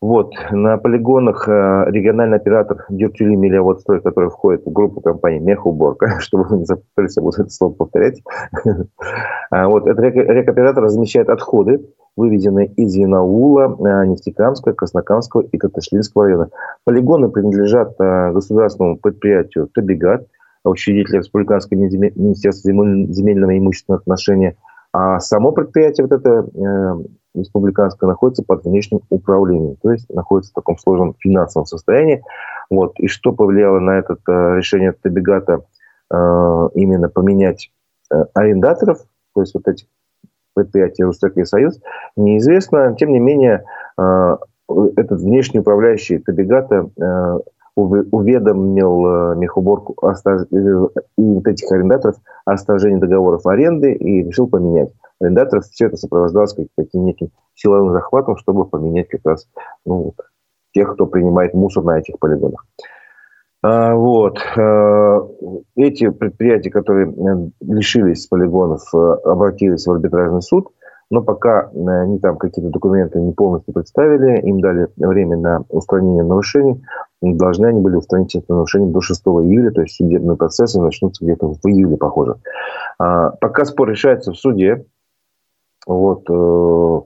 Вот, 0.00 0.32
на 0.52 0.78
полигонах 0.78 1.48
э, 1.48 1.86
региональный 1.88 2.36
оператор 2.36 2.86
Дюртюли 2.88 3.34
Мелиаводстрой, 3.34 4.00
который 4.00 4.30
входит 4.30 4.64
в 4.64 4.70
группу 4.70 5.00
компании 5.00 5.40
Мехуборка, 5.40 6.18
чтобы 6.20 6.44
вы 6.44 6.58
не 6.58 6.64
запутались, 6.66 7.16
я 7.16 7.22
буду 7.22 7.40
это 7.40 7.50
слово 7.50 7.72
повторять. 7.72 8.22
А, 9.50 9.66
вот, 9.66 9.86
этот 9.86 10.04
рекоператор 10.04 10.84
размещает 10.84 11.30
отходы, 11.30 11.80
выведенные 12.16 12.66
из 12.66 12.94
Янаула, 12.94 13.76
э, 13.78 14.06
Нефтекамского, 14.06 14.74
Краснокамского 14.74 15.40
и 15.40 15.56
Каташлинского 15.56 16.24
района. 16.24 16.50
Полигоны 16.84 17.30
принадлежат 17.30 17.94
э, 17.98 18.32
государственному 18.32 18.98
предприятию 18.98 19.68
«Табигат», 19.68 20.26
учредителя 20.64 21.20
Республиканского 21.20 21.78
министерства 21.78 22.70
земельного 22.70 23.56
имущественного 23.56 24.02
отношения. 24.02 24.56
А 24.92 25.18
само 25.18 25.52
предприятие, 25.52 26.06
вот 26.06 26.20
это 26.20 26.46
республиканская 27.40 28.08
находится 28.08 28.42
под 28.42 28.64
внешним 28.64 29.00
управлением, 29.10 29.76
то 29.82 29.90
есть 29.90 30.08
находится 30.10 30.52
в 30.52 30.54
таком 30.54 30.78
сложном 30.78 31.14
финансовом 31.18 31.66
состоянии. 31.66 32.22
Вот. 32.70 32.98
И 32.98 33.08
что 33.08 33.32
повлияло 33.32 33.78
на 33.78 33.98
это 33.98 34.14
э, 34.14 34.56
решение 34.56 34.92
Табигата 34.92 35.62
э, 36.10 36.68
именно 36.74 37.08
поменять 37.08 37.70
э, 38.12 38.24
арендаторов, 38.34 38.98
то 39.34 39.40
есть 39.40 39.54
вот 39.54 39.66
этих 39.68 39.86
предприятий 40.54 41.04
Рустек 41.04 41.36
и 41.36 41.44
Союз, 41.44 41.80
неизвестно. 42.16 42.94
Тем 42.96 43.12
не 43.12 43.20
менее, 43.20 43.64
этот 43.96 45.20
внешний 45.20 45.60
управляющий 45.60 46.18
Табигата 46.18 46.90
уведомил 47.78 49.06
э, 49.06 49.36
мехуборку 49.36 49.94
э, 50.06 50.14
и 50.50 51.22
вот 51.22 51.46
этих 51.46 51.70
арендаторов 51.70 52.16
о 52.44 52.56
сторожении 52.56 52.98
договоров 52.98 53.46
аренды 53.46 53.92
и 53.92 54.24
решил 54.24 54.48
поменять 54.48 54.92
арендаторов. 55.20 55.64
Все 55.64 55.86
это 55.86 55.96
сопровождалось 55.96 56.56
каким 56.76 57.04
неким 57.04 57.30
силовым 57.54 57.92
захватом, 57.92 58.36
чтобы 58.36 58.66
поменять 58.66 59.08
как 59.08 59.20
раз 59.24 59.48
ну, 59.84 60.14
тех, 60.72 60.92
кто 60.94 61.06
принимает 61.06 61.54
мусор 61.54 61.84
на 61.84 61.98
этих 61.98 62.18
полигонах. 62.18 62.66
А, 63.62 63.94
вот. 63.94 64.38
А, 64.56 65.26
эти 65.76 66.08
предприятия, 66.10 66.70
которые 66.70 67.08
э, 67.08 67.50
лишились 67.60 68.26
полигонов, 68.26 68.82
обратились 68.92 69.86
в 69.86 69.90
арбитражный 69.90 70.42
суд, 70.42 70.68
но 71.10 71.22
пока 71.22 71.70
они 71.74 72.18
там 72.18 72.36
какие-то 72.36 72.70
документы 72.70 73.20
не 73.20 73.32
полностью 73.32 73.72
представили, 73.72 74.40
им 74.40 74.60
дали 74.60 74.88
время 74.96 75.36
на 75.38 75.64
устранение 75.68 76.24
нарушений, 76.24 76.82
должны 77.22 77.66
они 77.66 77.80
были 77.80 77.96
устранить 77.96 78.34
это 78.34 78.52
нарушение 78.52 78.92
до 78.92 79.00
6 79.00 79.22
июля, 79.26 79.70
то 79.70 79.80
есть 79.80 79.96
судебные 79.96 80.36
процессы 80.36 80.80
начнутся 80.80 81.24
где-то 81.24 81.48
в 81.48 81.66
июле, 81.66 81.96
похоже. 81.96 82.36
А, 82.98 83.30
пока 83.30 83.64
спор 83.64 83.90
решается 83.90 84.32
в 84.32 84.36
суде, 84.36 84.84
вот, 85.86 86.24
э, 86.28 87.00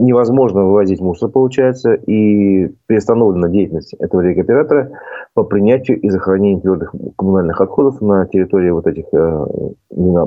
невозможно 0.00 0.64
вывозить 0.64 1.00
мусор, 1.00 1.30
получается, 1.30 1.94
и 1.94 2.68
приостановлена 2.86 3.48
деятельность 3.48 3.94
этого 3.94 4.20
рекоператора 4.22 4.90
по 5.34 5.44
принятию 5.44 6.00
и 6.00 6.08
захоронению 6.10 6.60
твердых 6.60 6.94
коммунальных 7.16 7.60
отходов 7.60 8.00
на 8.00 8.26
территории 8.26 8.70
вот 8.70 8.86
этих, 8.86 9.04
э, 9.12 9.46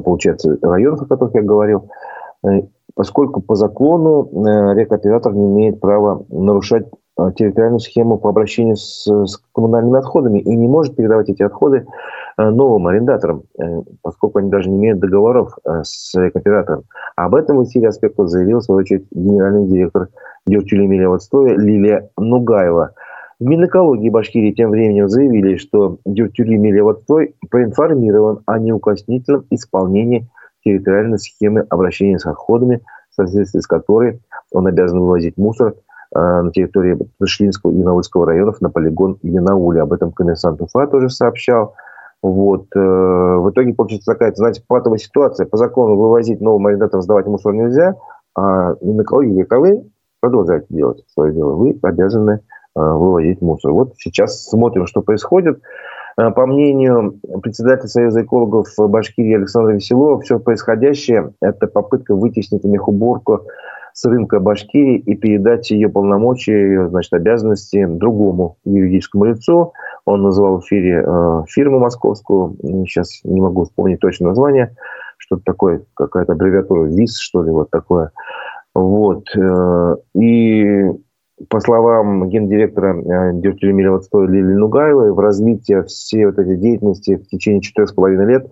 получается, 0.03 0.57
районов, 0.61 1.01
о 1.01 1.05
которых 1.05 1.35
я 1.35 1.41
говорил, 1.41 1.89
э, 2.45 2.61
поскольку 2.95 3.41
по 3.41 3.55
закону 3.55 4.29
рекоператор 4.75 5.33
не 5.33 5.45
имеет 5.45 5.79
права 5.79 6.23
нарушать 6.29 6.85
территориальную 7.35 7.79
схему 7.79 8.17
по 8.17 8.29
обращению 8.29 8.75
с, 8.75 9.05
с 9.07 9.37
коммунальными 9.51 9.97
отходами 9.97 10.39
и 10.39 10.55
не 10.55 10.67
может 10.67 10.95
передавать 10.95 11.29
эти 11.29 11.41
отходы 11.43 11.85
Э, 11.85 12.22
новым 12.37 12.87
арендаторам, 12.87 13.43
э, 13.59 13.63
поскольку 14.01 14.39
они 14.39 14.49
даже 14.49 14.69
не 14.69 14.77
имеют 14.77 14.99
договоров 14.99 15.57
э, 15.65 15.81
с 15.83 16.13
кооператором. 16.13 16.83
Об 17.15 17.35
этом 17.35 17.57
в 17.57 17.63
эфире 17.65 17.89
аспектов 17.89 18.29
заявил, 18.29 18.59
в 18.59 18.63
свою 18.63 18.79
очередь, 18.81 19.05
генеральный 19.11 19.67
директор 19.67 20.09
Дюртюли 20.45 20.85
Лилия 20.85 22.09
Нугаева. 22.17 22.91
В 23.39 23.45
Минэкологии 23.45 24.09
Башкирии 24.09 24.51
тем 24.51 24.71
временем 24.71 25.09
заявили, 25.09 25.57
что 25.57 25.97
Дюртюли 26.05 26.55
Мелеводстрой 26.55 27.35
проинформирован 27.49 28.39
о 28.45 28.59
неукоснительном 28.59 29.45
исполнении 29.49 30.27
территориальной 30.63 31.19
схемы 31.19 31.65
обращения 31.69 32.19
с 32.19 32.25
отходами, 32.25 32.81
в 33.11 33.15
соответствии 33.15 33.59
с 33.59 33.67
которой 33.67 34.21
он 34.51 34.67
обязан 34.67 34.99
вывозить 34.99 35.37
мусор 35.37 35.75
на 36.13 36.51
территории 36.51 36.97
Ташлинского 37.19 37.71
и 37.71 37.83
Наульского 37.83 38.27
районов 38.27 38.61
на 38.61 38.69
полигон 38.69 39.17
Янауле. 39.23 39.81
Об 39.81 39.93
этом 39.93 40.11
коммерсант 40.11 40.61
Уфа 40.61 40.87
тоже 40.87 41.09
сообщал. 41.09 41.75
Вот. 42.23 42.67
Э, 42.73 42.79
в 42.79 43.51
итоге 43.51 43.73
получится 43.73 44.13
такая, 44.13 44.33
знаете, 44.33 44.63
патовая 44.65 44.97
ситуация. 44.97 45.45
По 45.45 45.57
закону 45.57 45.97
вывозить 45.97 46.39
новым 46.39 46.65
арендаторам 46.67 47.03
сдавать 47.03 47.27
мусор 47.27 47.53
нельзя, 47.53 47.95
а 48.33 48.75
Минэкология 48.81 49.43
и 49.43 49.45
КВ 49.45 49.83
продолжаете 50.21 50.67
делать 50.69 51.03
свое 51.13 51.33
дело. 51.33 51.51
Вы 51.51 51.77
обязаны 51.83 52.31
э, 52.31 52.39
вывозить 52.75 53.41
мусор. 53.41 53.73
Вот 53.73 53.95
сейчас 53.97 54.45
смотрим, 54.45 54.87
что 54.87 55.01
происходит. 55.01 55.61
Э, 56.17 56.31
по 56.31 56.45
мнению 56.45 57.19
председателя 57.41 57.89
Союза 57.89 58.23
экологов 58.23 58.67
Башкирии 58.77 59.35
Александра 59.35 59.73
Веселова, 59.73 60.21
все 60.21 60.39
происходящее– 60.39 61.33
это 61.41 61.67
попытка 61.67 62.15
вытеснить 62.15 62.63
мехуборку 62.63 63.41
с 63.93 64.05
рынка 64.05 64.39
Башкирии 64.39 64.97
и 64.97 65.15
передать 65.15 65.71
ее 65.71 65.89
полномочия, 65.89 66.87
значит, 66.89 67.13
обязанности 67.13 67.85
другому 67.85 68.57
юридическому 68.65 69.25
лицу. 69.25 69.73
Он 70.05 70.23
называл 70.23 70.59
в 70.59 70.65
эфире 70.65 71.03
э, 71.05 71.43
фирму 71.47 71.79
московскую, 71.79 72.57
сейчас 72.87 73.21
не 73.23 73.39
могу 73.39 73.63
вспомнить 73.63 73.99
точное 73.99 74.29
название, 74.29 74.75
что-то 75.17 75.43
такое, 75.45 75.83
какая-то 75.93 76.33
аббревиатура, 76.33 76.85
ВИС, 76.85 77.17
что 77.17 77.43
ли, 77.43 77.51
вот 77.51 77.69
такое. 77.69 78.11
Вот. 78.73 79.25
Э, 79.37 79.95
и 80.15 80.91
по 81.49 81.59
словам 81.59 82.29
гендиректора 82.29 82.95
э, 82.95 83.33
Дюртюлемилеводства 83.33 84.25
Лилии 84.25 84.53
Нугаевой, 84.53 85.13
в 85.13 85.19
развитие 85.19 85.83
всей 85.83 86.25
вот 86.25 86.37
этой 86.37 86.57
деятельности 86.57 87.15
в 87.15 87.27
течение 87.27 87.61
четырех 87.61 87.89
с 87.89 87.93
половиной 87.93 88.25
лет 88.25 88.47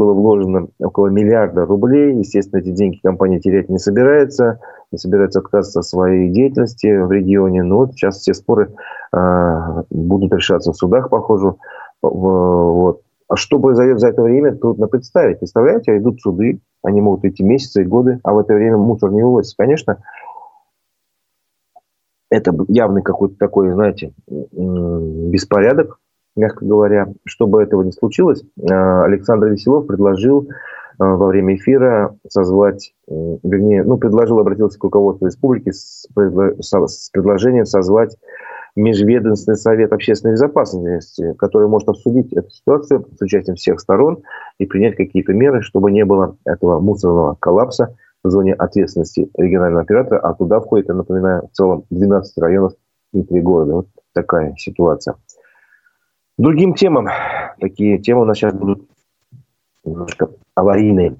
было 0.00 0.14
вложено 0.14 0.68
около 0.78 1.08
миллиарда 1.08 1.66
рублей. 1.66 2.16
Естественно, 2.16 2.60
эти 2.60 2.70
деньги 2.70 2.98
компания 3.02 3.38
терять 3.38 3.68
не 3.68 3.78
собирается, 3.78 4.58
не 4.90 4.98
собирается 4.98 5.40
отказываться 5.40 5.80
от 5.80 5.84
своей 5.84 6.30
деятельности 6.30 6.86
в 7.02 7.12
регионе. 7.12 7.62
Но 7.62 7.76
вот 7.76 7.92
сейчас 7.92 8.18
все 8.18 8.32
споры 8.32 8.72
э, 9.14 9.82
будут 9.90 10.32
решаться 10.32 10.72
в 10.72 10.76
судах, 10.76 11.10
похоже. 11.10 11.54
Вот. 12.00 13.02
А 13.28 13.36
что 13.36 13.60
произойдет 13.60 14.00
за 14.00 14.08
это 14.08 14.22
время, 14.22 14.56
трудно 14.56 14.88
представить. 14.88 15.38
Представляете, 15.38 15.98
идут 15.98 16.20
суды, 16.20 16.60
они 16.82 17.02
могут 17.02 17.24
идти 17.26 17.44
месяцы 17.44 17.82
и 17.82 17.86
годы, 17.86 18.20
а 18.24 18.32
в 18.32 18.38
это 18.38 18.54
время 18.54 18.78
мусор 18.78 19.12
не 19.12 19.22
вывозится. 19.22 19.56
Конечно, 19.58 19.98
это 22.30 22.56
явный 22.68 23.02
какой-то 23.02 23.36
такой, 23.36 23.70
знаете, 23.72 24.14
беспорядок, 24.26 26.00
мягко 26.40 26.64
говоря. 26.64 27.08
Чтобы 27.24 27.62
этого 27.62 27.82
не 27.82 27.92
случилось, 27.92 28.42
э, 28.42 28.72
Александр 28.72 29.48
Веселов 29.48 29.86
предложил 29.86 30.48
э, 30.48 30.48
во 30.98 31.26
время 31.26 31.54
эфира 31.56 32.16
созвать, 32.28 32.94
вернее, 33.06 33.84
ну, 33.84 33.98
предложил, 33.98 34.38
обратился 34.38 34.78
к 34.78 34.84
руководству 34.84 35.26
республики 35.26 35.70
с, 35.70 36.06
предложением 37.12 37.66
созвать 37.66 38.16
Межведомственный 38.76 39.56
совет 39.56 39.92
общественной 39.92 40.34
безопасности, 40.34 41.34
который 41.38 41.66
может 41.68 41.88
обсудить 41.88 42.32
эту 42.32 42.50
ситуацию 42.50 43.04
с 43.18 43.20
участием 43.20 43.56
всех 43.56 43.80
сторон 43.80 44.22
и 44.58 44.66
принять 44.66 44.96
какие-то 44.96 45.32
меры, 45.32 45.60
чтобы 45.62 45.90
не 45.90 46.04
было 46.04 46.36
этого 46.44 46.78
мусорного 46.78 47.36
коллапса 47.40 47.96
в 48.22 48.30
зоне 48.30 48.54
ответственности 48.54 49.28
регионального 49.36 49.82
оператора, 49.82 50.20
а 50.20 50.34
туда 50.34 50.60
входит, 50.60 50.88
я 50.88 50.94
напоминаю, 50.94 51.48
в 51.48 51.56
целом 51.56 51.84
12 51.90 52.38
районов 52.38 52.72
и 53.12 53.22
3 53.22 53.40
города. 53.40 53.74
Вот 53.74 53.86
такая 54.12 54.54
ситуация. 54.56 55.16
Другим 56.40 56.72
темам, 56.72 57.06
такие 57.60 57.98
темы 57.98 58.22
у 58.22 58.24
нас 58.24 58.38
сейчас 58.38 58.54
будут 58.54 58.88
немножко 59.84 60.30
аварийные. 60.54 61.16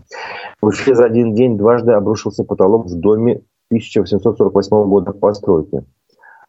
В 0.63 0.69
Уфе 0.69 0.95
за 0.95 1.05
один 1.05 1.35
день 1.35 1.59
дважды 1.59 1.93
обрушился 1.93 2.43
потолок 2.43 2.87
в 2.87 2.99
доме 2.99 3.43
1848 3.69 4.89
года 4.89 5.13
постройки. 5.13 5.85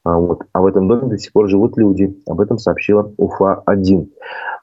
А, 0.05 0.17
вот. 0.17 0.43
а 0.53 0.61
в 0.61 0.67
этом 0.67 0.87
доме 0.87 1.09
до 1.09 1.17
сих 1.17 1.33
пор 1.33 1.49
живут 1.49 1.77
люди. 1.77 2.15
Об 2.25 2.39
этом 2.39 2.59
сообщила 2.59 3.11
УФА-1. 3.17 4.07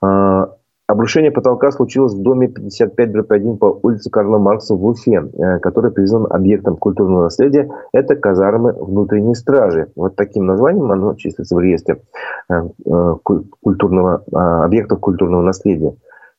А, 0.01 0.55
обрушение 0.89 1.31
потолка 1.31 1.71
случилось 1.71 2.15
в 2.15 2.23
доме 2.23 2.49
55-1 2.49 3.59
по 3.59 3.79
улице 3.83 4.11
Карла 4.11 4.39
Маркса 4.39 4.75
в 4.75 4.85
Уфе, 4.85 5.23
э, 5.33 5.59
который 5.61 5.93
признан 5.93 6.27
объектом 6.29 6.77
культурного 6.77 7.25
наследия. 7.25 7.69
Это 7.93 8.17
казармы 8.17 8.73
внутренней 8.73 9.35
стражи. 9.35 9.93
Вот 9.95 10.17
таким 10.17 10.47
названием 10.47 10.91
оно 10.91 11.15
числится 11.15 11.55
в 11.55 11.61
реестре 11.61 12.03
э, 12.51 12.55
э, 12.87 13.15
культурного, 13.63 14.25
а, 14.33 14.65
объектов 14.65 15.01
культурного 15.01 15.43
наследия. 15.43 15.95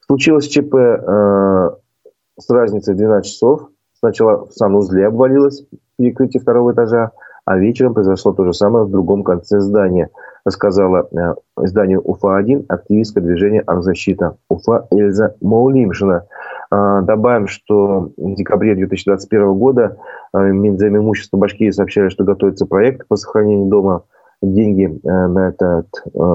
Случилось 0.05 0.47
ЧП 0.47 0.73
с 0.73 2.49
разницей 2.49 2.95
12 2.95 3.31
часов. 3.31 3.69
Сначала 3.99 4.47
в 4.47 4.53
санузле 4.53 5.05
обвалилось 5.05 5.65
перекрытие 5.97 6.41
второго 6.41 6.73
этажа, 6.73 7.11
а 7.45 7.57
вечером 7.59 7.93
произошло 7.93 8.31
то 8.31 8.43
же 8.45 8.53
самое 8.53 8.85
в 8.85 8.89
другом 8.89 9.23
конце 9.23 9.59
здания, 9.59 10.09
рассказала 10.49 11.07
э, 11.11 11.35
изданию 11.63 12.01
УФА-1 12.01 12.65
активистка 12.67 13.21
движения 13.21 13.61
«Арзащита» 13.61 14.37
Уфа 14.49 14.87
Эльза 14.91 15.35
Маулимшина. 15.41 16.25
Э, 16.71 17.01
добавим, 17.03 17.47
что 17.47 18.11
в 18.17 18.35
декабре 18.35 18.75
2021 18.75 19.53
года 19.53 19.97
э, 20.33 20.39
Минзайм 20.39 20.97
имущества 20.97 21.37
Башкирии 21.37 21.71
сообщали, 21.71 22.09
что 22.09 22.23
готовится 22.23 22.65
проект 22.65 23.07
по 23.07 23.15
сохранению 23.15 23.67
дома. 23.67 24.03
Деньги 24.41 24.85
э, 24.85 25.27
на 25.27 25.49
этот 25.49 25.87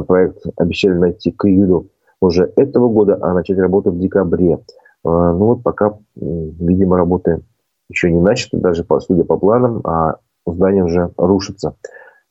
проект 0.07 0.44
обещали 0.57 0.94
найти 0.94 1.33
к 1.33 1.46
июлю 1.46 1.88
уже 2.20 2.53
этого 2.57 2.88
года, 2.88 3.18
а 3.20 3.35
начать 3.35 3.59
работу 3.59 3.90
в 3.90 3.98
декабре. 3.98 4.55
Э, 4.55 4.59
ну 5.05 5.46
вот 5.46 5.62
пока, 5.64 5.98
видимо, 6.14 6.96
работы 6.96 7.42
еще 7.88 8.12
не 8.12 8.20
начаты, 8.20 8.59
даже 8.59 8.85
по, 8.85 9.00
судя 9.00 9.24
по 9.24 9.37
планам, 9.37 9.81
а 9.85 10.18
здание 10.46 10.85
уже 10.85 11.11
рушится. 11.16 11.74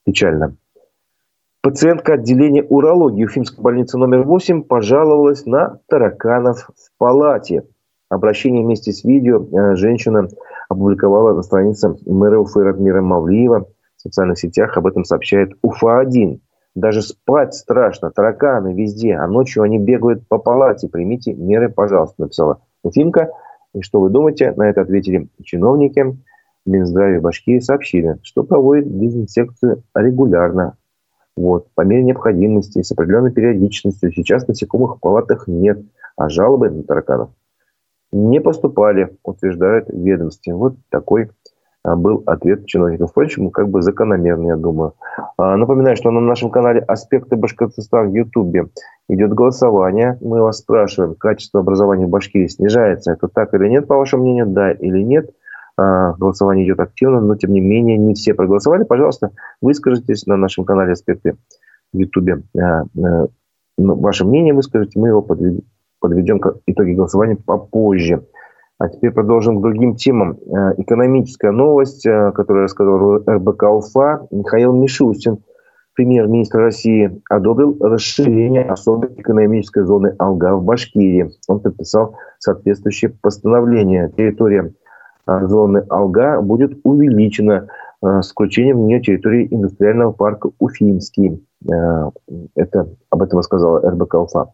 Печально. 0.05 0.55
Пациентка 1.65 2.15
отделения 2.15 2.61
урологии 2.61 3.23
Уфимской 3.23 3.63
больницы 3.63 3.97
номер 3.97 4.23
8 4.23 4.63
пожаловалась 4.63 5.45
на 5.45 5.79
тараканов 5.87 6.69
в 6.75 6.97
палате. 6.97 7.63
Обращение 8.09 8.65
вместе 8.65 8.91
с 8.91 9.05
видео 9.05 9.41
э, 9.45 9.75
женщина 9.77 10.27
опубликовала 10.67 11.33
на 11.33 11.41
странице 11.41 11.95
мэра 12.05 12.37
Уфы 12.37 12.63
Радмира 12.65 13.01
Мавлиева. 13.01 13.69
В 13.95 14.01
социальных 14.01 14.39
сетях 14.39 14.75
об 14.75 14.87
этом 14.87 15.05
сообщает 15.05 15.53
Уфа-1. 15.61 16.41
Даже 16.75 17.01
спать 17.01 17.53
страшно, 17.53 18.11
тараканы 18.11 18.73
везде, 18.73 19.15
а 19.15 19.25
ночью 19.27 19.63
они 19.63 19.79
бегают 19.79 20.27
по 20.27 20.39
палате. 20.39 20.89
Примите 20.89 21.31
меры, 21.31 21.69
пожалуйста, 21.69 22.23
написала 22.23 22.59
Уфимка. 22.83 23.29
И 23.73 23.81
что 23.83 24.01
вы 24.01 24.09
думаете? 24.09 24.51
На 24.57 24.69
это 24.69 24.81
ответили 24.81 25.29
чиновники. 25.41 26.17
Минздраве 26.65 27.21
Башкирии 27.21 27.59
сообщили, 27.59 28.17
что 28.21 28.43
проводит 28.43 28.99
дезинсекцию 28.99 29.83
регулярно. 29.95 30.75
Вот, 31.35 31.67
по 31.73 31.81
мере 31.81 32.03
необходимости, 32.03 32.81
с 32.81 32.91
определенной 32.91 33.31
периодичностью. 33.31 34.11
Сейчас 34.11 34.47
насекомых 34.47 34.97
в 34.97 34.99
палатах 34.99 35.47
нет, 35.47 35.79
а 36.15 36.29
жалобы 36.29 36.69
на 36.69 36.83
тараканов 36.83 37.29
не 38.13 38.39
поступали, 38.39 39.17
утверждает 39.23 39.89
ведомство. 39.89 40.53
Вот 40.53 40.75
такой 40.89 41.31
а, 41.83 41.95
был 41.95 42.23
ответ 42.25 42.65
чиновников. 42.67 43.09
Впрочем, 43.09 43.49
как 43.49 43.69
бы 43.69 43.81
закономерный, 43.81 44.49
я 44.49 44.55
думаю. 44.55 44.93
А, 45.37 45.57
напоминаю, 45.57 45.97
что 45.97 46.11
на 46.11 46.21
нашем 46.21 46.51
канале 46.51 46.79
«Аспекты 46.79 47.35
Башкортостана» 47.35 48.09
в 48.09 48.13
Ютубе 48.13 48.67
идет 49.09 49.33
голосование. 49.33 50.17
Мы 50.21 50.41
вас 50.41 50.59
спрашиваем, 50.59 51.15
качество 51.15 51.59
образования 51.59 52.05
в 52.05 52.09
Башкирии 52.09 52.47
снижается. 52.47 53.11
Это 53.11 53.27
так 53.27 53.53
или 53.55 53.67
нет, 53.67 53.87
по 53.87 53.97
вашему 53.97 54.23
мнению? 54.23 54.45
Да 54.47 54.71
или 54.71 55.01
нет? 55.01 55.31
А, 55.75 56.13
голосование 56.13 56.65
идет 56.65 56.79
активно, 56.79 57.19
но 57.19 57.35
тем 57.35 57.51
не 57.51 57.59
менее 57.59 57.97
не 57.97 58.13
все 58.13 58.33
проголосовали. 58.33 58.83
Пожалуйста, 58.83 59.31
выскажитесь 59.61 60.27
на 60.27 60.37
нашем 60.37 60.65
канале 60.65 60.91
«Аспекты» 60.91 61.35
в 61.91 61.97
Ютубе. 61.97 62.43
А, 62.55 62.81
а, 62.81 63.27
ну, 63.77 63.95
ваше 63.95 64.25
мнение 64.25 64.53
выскажите, 64.53 64.99
мы 64.99 65.07
его 65.07 65.21
подведем 65.21 66.39
к 66.39 66.59
итоги 66.67 66.91
голосования 66.91 67.37
попозже. 67.37 68.23
А 68.77 68.89
теперь 68.89 69.11
продолжим 69.11 69.59
к 69.59 69.61
другим 69.61 69.95
темам. 69.95 70.37
Экономическая 70.77 71.51
новость, 71.51 72.03
которую 72.03 72.65
рассказал 72.65 73.17
РБК 73.17 73.63
УФА. 73.63 74.27
Михаил 74.31 74.73
Мишустин, 74.73 75.37
премьер-министр 75.93 76.59
России, 76.59 77.21
одобрил 77.29 77.77
расширение 77.79 78.63
особой 78.63 79.09
экономической 79.15 79.85
зоны 79.85 80.15
Алга 80.19 80.55
в 80.55 80.65
Башкирии. 80.65 81.31
Он 81.47 81.61
подписал 81.61 82.17
соответствующее 82.39 83.13
постановление. 83.21 84.11
Территория 84.17 84.73
зоны 85.25 85.85
Алга 85.89 86.41
будет 86.41 86.79
увеличена 86.83 87.67
а, 88.01 88.21
с 88.21 88.31
включением 88.31 88.81
в 88.81 88.85
нее 88.85 89.01
территории 89.01 89.47
индустриального 89.49 90.11
парка 90.11 90.49
Уфимский. 90.59 91.45
А, 91.71 92.11
это, 92.55 92.89
об 93.09 93.21
этом 93.21 93.39
рассказала 93.39 93.79
РБК 93.89 94.15
Уфа. 94.15 94.51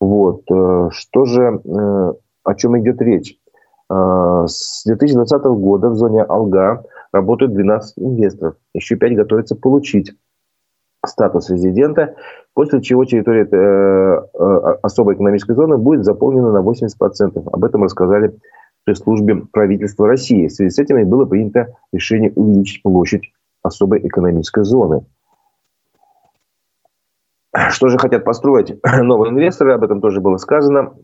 Вот. 0.00 0.42
Э, 0.50 0.88
что 0.92 1.24
же, 1.24 1.60
э, 1.64 2.12
о 2.44 2.54
чем 2.54 2.78
идет 2.78 3.00
речь? 3.02 3.36
С 3.90 4.84
2020 4.84 5.44
года 5.44 5.88
в 5.88 5.94
зоне 5.94 6.22
Алга 6.22 6.84
работают 7.10 7.54
12 7.54 7.98
инвесторов. 7.98 8.56
Еще 8.74 8.96
5 8.96 9.16
готовятся 9.16 9.56
получить 9.56 10.14
статус 11.06 11.48
резидента, 11.48 12.14
после 12.52 12.82
чего 12.82 13.06
территория 13.06 13.48
э, 13.50 14.78
особой 14.82 15.14
экономической 15.14 15.54
зоны 15.54 15.78
будет 15.78 16.04
заполнена 16.04 16.52
на 16.52 16.58
80%. 16.58 17.48
Об 17.50 17.64
этом 17.64 17.84
рассказали 17.84 18.36
пресс-службе 18.88 19.36
правительства 19.52 20.08
России. 20.08 20.46
В 20.46 20.52
связи 20.52 20.70
с 20.70 20.78
этим 20.78 20.96
и 20.96 21.04
было 21.04 21.26
принято 21.26 21.74
решение 21.92 22.32
увеличить 22.34 22.82
площадь 22.82 23.32
особой 23.62 24.06
экономической 24.06 24.64
зоны. 24.64 25.04
Что 27.70 27.88
же 27.88 27.98
хотят 27.98 28.24
построить 28.24 28.74
новые 29.02 29.32
инвесторы? 29.32 29.74
Об 29.74 29.84
этом 29.84 30.00
тоже 30.00 30.22
было 30.22 30.38
сказано. 30.38 30.94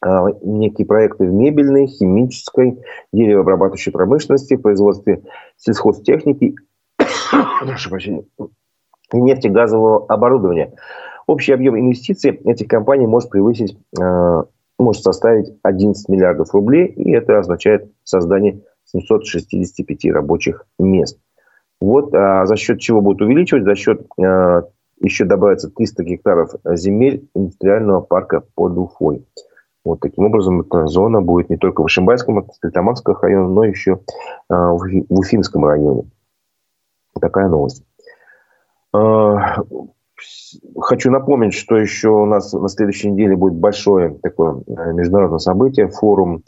А, 0.00 0.28
некие 0.42 0.86
проекты 0.86 1.26
в 1.26 1.32
мебельной, 1.32 1.86
химической, 1.86 2.82
деревообрабатывающей 3.12 3.92
промышленности, 3.92 4.56
производстве 4.56 5.22
сельхозтехники 5.58 6.54
и 9.12 9.16
нефтегазового 9.16 10.06
оборудования. 10.06 10.72
Общий 11.26 11.52
объем 11.52 11.78
инвестиций 11.78 12.30
этих 12.30 12.68
компаний 12.68 13.06
может 13.06 13.28
превысить 13.28 13.76
а, 14.00 14.44
может 14.82 15.02
составить 15.02 15.52
11 15.62 16.08
миллиардов 16.08 16.52
рублей, 16.54 16.86
и 16.86 17.12
это 17.12 17.38
означает 17.38 17.90
создание 18.04 18.60
765 18.84 20.12
рабочих 20.12 20.66
мест. 20.78 21.18
Вот 21.80 22.14
а 22.14 22.46
за 22.46 22.56
счет 22.56 22.80
чего 22.80 23.00
будут 23.00 23.22
увеличивать? 23.22 23.64
За 23.64 23.74
счет 23.74 24.06
а, 24.20 24.62
еще 25.00 25.24
добавится 25.24 25.70
300 25.70 26.04
гектаров 26.04 26.50
земель 26.64 27.28
индустриального 27.34 28.00
парка 28.00 28.44
под 28.54 28.76
Уфой. 28.78 29.26
Вот 29.84 29.98
таким 30.00 30.26
образом 30.26 30.60
эта 30.60 30.86
зона 30.86 31.20
будет 31.20 31.50
не 31.50 31.56
только 31.56 31.82
в 31.82 31.86
Ишимбайском, 31.88 32.48
Стельтамакском 32.52 33.16
районе, 33.20 33.48
но 33.48 33.64
еще 33.64 34.00
а, 34.48 34.72
в 34.72 34.86
Уфимском 35.08 35.64
районе. 35.64 36.04
Такая 37.20 37.48
новость. 37.48 37.84
Хочу 40.78 41.10
напомнить, 41.10 41.54
что 41.54 41.76
еще 41.76 42.08
у 42.08 42.26
нас 42.26 42.52
на 42.52 42.68
следующей 42.68 43.10
неделе 43.10 43.36
будет 43.36 43.54
большое 43.54 44.18
такое 44.22 44.62
э, 44.66 44.92
международное 44.92 45.38
событие, 45.38 45.88
форум 45.88 46.42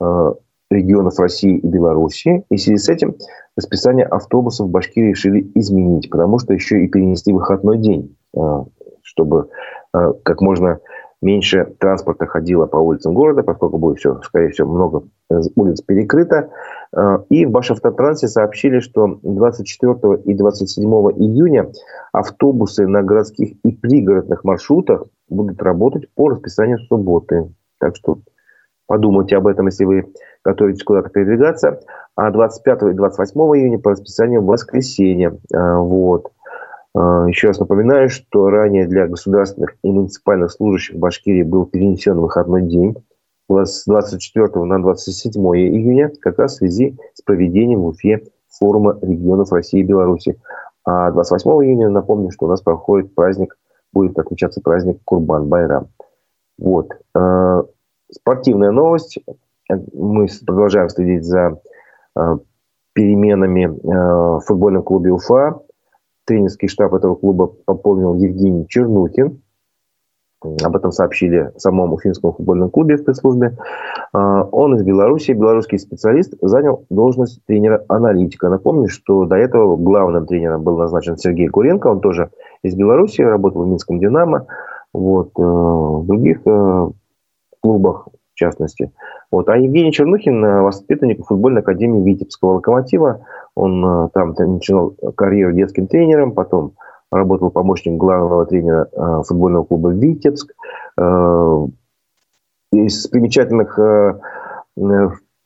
э, 0.00 0.32
регионов 0.70 1.18
России 1.18 1.58
и 1.58 1.66
Беларуси. 1.66 2.44
И 2.50 2.56
в 2.56 2.60
связи 2.60 2.78
с 2.78 2.88
этим 2.88 3.16
расписание 3.56 4.06
автобусов 4.06 4.68
в 4.68 4.70
Башкирии 4.70 5.10
решили 5.10 5.50
изменить, 5.54 6.10
потому 6.10 6.38
что 6.38 6.52
еще 6.52 6.84
и 6.84 6.88
перенести 6.88 7.32
выходной 7.32 7.78
день, 7.78 8.16
э, 8.36 8.64
чтобы 9.02 9.48
как 9.92 10.40
можно 10.40 10.78
меньше 11.22 11.74
транспорта 11.78 12.26
ходило 12.26 12.66
по 12.66 12.76
улицам 12.76 13.14
города, 13.14 13.42
поскольку 13.42 13.78
будет 13.78 13.98
все, 13.98 14.20
скорее 14.22 14.50
всего, 14.50 14.72
много 14.72 15.02
улиц 15.54 15.82
перекрыто. 15.82 16.50
А, 16.94 17.22
и 17.28 17.44
в 17.44 17.50
Башавтотрансе 17.50 18.28
сообщили, 18.28 18.80
что 18.80 19.18
24 19.22 20.22
и 20.24 20.34
27 20.34 20.84
июня 20.88 21.70
автобусы 22.12 22.86
на 22.86 23.02
городских 23.02 23.54
и 23.64 23.72
пригородных 23.72 24.44
маршрутах 24.44 25.04
будут 25.28 25.62
работать 25.62 26.08
по 26.14 26.30
расписанию 26.30 26.78
субботы. 26.78 27.52
Так 27.78 27.96
что 27.96 28.18
подумайте 28.86 29.36
об 29.36 29.46
этом, 29.46 29.66
если 29.66 29.84
вы 29.84 30.12
готовитесь 30.44 30.82
куда-то 30.82 31.10
передвигаться. 31.10 31.80
А 32.16 32.30
25 32.30 32.82
и 32.82 32.94
28 32.94 33.40
июня 33.40 33.78
по 33.78 33.92
расписанию 33.92 34.42
воскресенья. 34.42 35.36
А, 35.54 35.78
вот. 35.78 36.32
А, 36.94 37.26
еще 37.28 37.48
раз 37.48 37.60
напоминаю, 37.60 38.08
что 38.08 38.50
ранее 38.50 38.86
для 38.86 39.06
государственных 39.06 39.76
и 39.82 39.90
муниципальных 39.90 40.50
служащих 40.50 40.96
в 40.96 40.98
Башкирии 40.98 41.42
был 41.42 41.66
перенесен 41.66 42.18
выходной 42.18 42.62
день. 42.62 42.96
с 43.48 43.84
24 43.86 44.64
на 44.64 44.80
27 44.80 45.42
июня 45.42 46.12
как 46.20 46.38
раз 46.38 46.54
в 46.54 46.56
связи 46.58 46.96
с 47.14 47.22
проведением 47.22 47.80
в 47.80 47.86
Уфе 47.86 48.22
форума 48.48 48.98
регионов 49.02 49.52
России 49.52 49.80
и 49.80 49.84
Беларуси. 49.84 50.40
А 50.84 51.10
28 51.10 51.50
июня, 51.64 51.88
напомню, 51.88 52.30
что 52.30 52.46
у 52.46 52.48
нас 52.48 52.60
проходит 52.62 53.14
праздник, 53.14 53.56
будет 53.92 54.18
отмечаться 54.18 54.60
праздник 54.60 55.00
Курбан-Байрам. 55.04 55.88
Вот. 56.58 56.90
Э, 57.14 57.62
спортивная 58.10 58.70
новость. 58.70 59.18
Мы 59.68 60.26
продолжаем 60.46 60.88
следить 60.88 61.24
за 61.24 61.60
э, 62.16 62.38
переменами 62.92 63.66
в 63.66 64.40
футбольном 64.40 64.82
клубе 64.82 65.12
Уфа. 65.12 65.60
Тренерский 66.30 66.68
штаб 66.68 66.94
этого 66.94 67.16
клуба 67.16 67.48
пополнил 67.64 68.14
Евгений 68.14 68.64
Чернухин. 68.68 69.42
Об 70.40 70.76
этом 70.76 70.92
сообщили 70.92 71.50
в 71.56 71.60
самом 71.60 71.92
Уфимском 71.92 72.32
футбольном 72.32 72.70
клубе 72.70 72.96
в 72.96 73.04
пресс-службе. 73.04 73.58
А, 74.12 74.44
он 74.44 74.76
из 74.76 74.84
Беларуси, 74.84 75.32
белорусский 75.32 75.80
специалист, 75.80 76.32
занял 76.40 76.86
должность 76.88 77.44
тренера-аналитика. 77.46 78.48
Напомню, 78.48 78.88
что 78.88 79.24
до 79.24 79.34
этого 79.34 79.76
главным 79.76 80.26
тренером 80.26 80.62
был 80.62 80.78
назначен 80.78 81.16
Сергей 81.16 81.48
Куренко. 81.48 81.88
Он 81.88 82.00
тоже 82.00 82.30
из 82.62 82.76
Беларуси, 82.76 83.22
работал 83.22 83.64
в 83.64 83.66
Минском 83.66 83.98
«Динамо», 83.98 84.46
вот, 84.94 85.30
э, 85.36 85.42
в 85.42 86.06
других 86.06 86.42
э, 86.46 86.90
клубах 87.60 88.06
в 88.32 88.34
частности. 88.36 88.92
Вот. 89.30 89.48
А 89.48 89.56
Евгений 89.56 89.92
Чернухин, 89.92 90.44
э, 90.44 90.62
воспитанник 90.62 91.24
футбольной 91.24 91.60
академии 91.62 92.02
Витебского 92.02 92.54
«Локомотива», 92.54 93.24
он 93.54 94.10
там 94.14 94.34
начинал 94.38 94.94
карьеру 95.16 95.52
детским 95.52 95.86
тренером, 95.86 96.32
потом 96.32 96.74
работал 97.10 97.50
помощником 97.50 97.98
главного 97.98 98.46
тренера 98.46 98.88
э, 98.92 99.22
футбольного 99.26 99.64
клуба 99.64 99.90
«Витебск». 99.90 100.54
Э, 100.98 101.66
из 102.72 103.08
примечательных 103.08 103.78
э, 103.78 104.20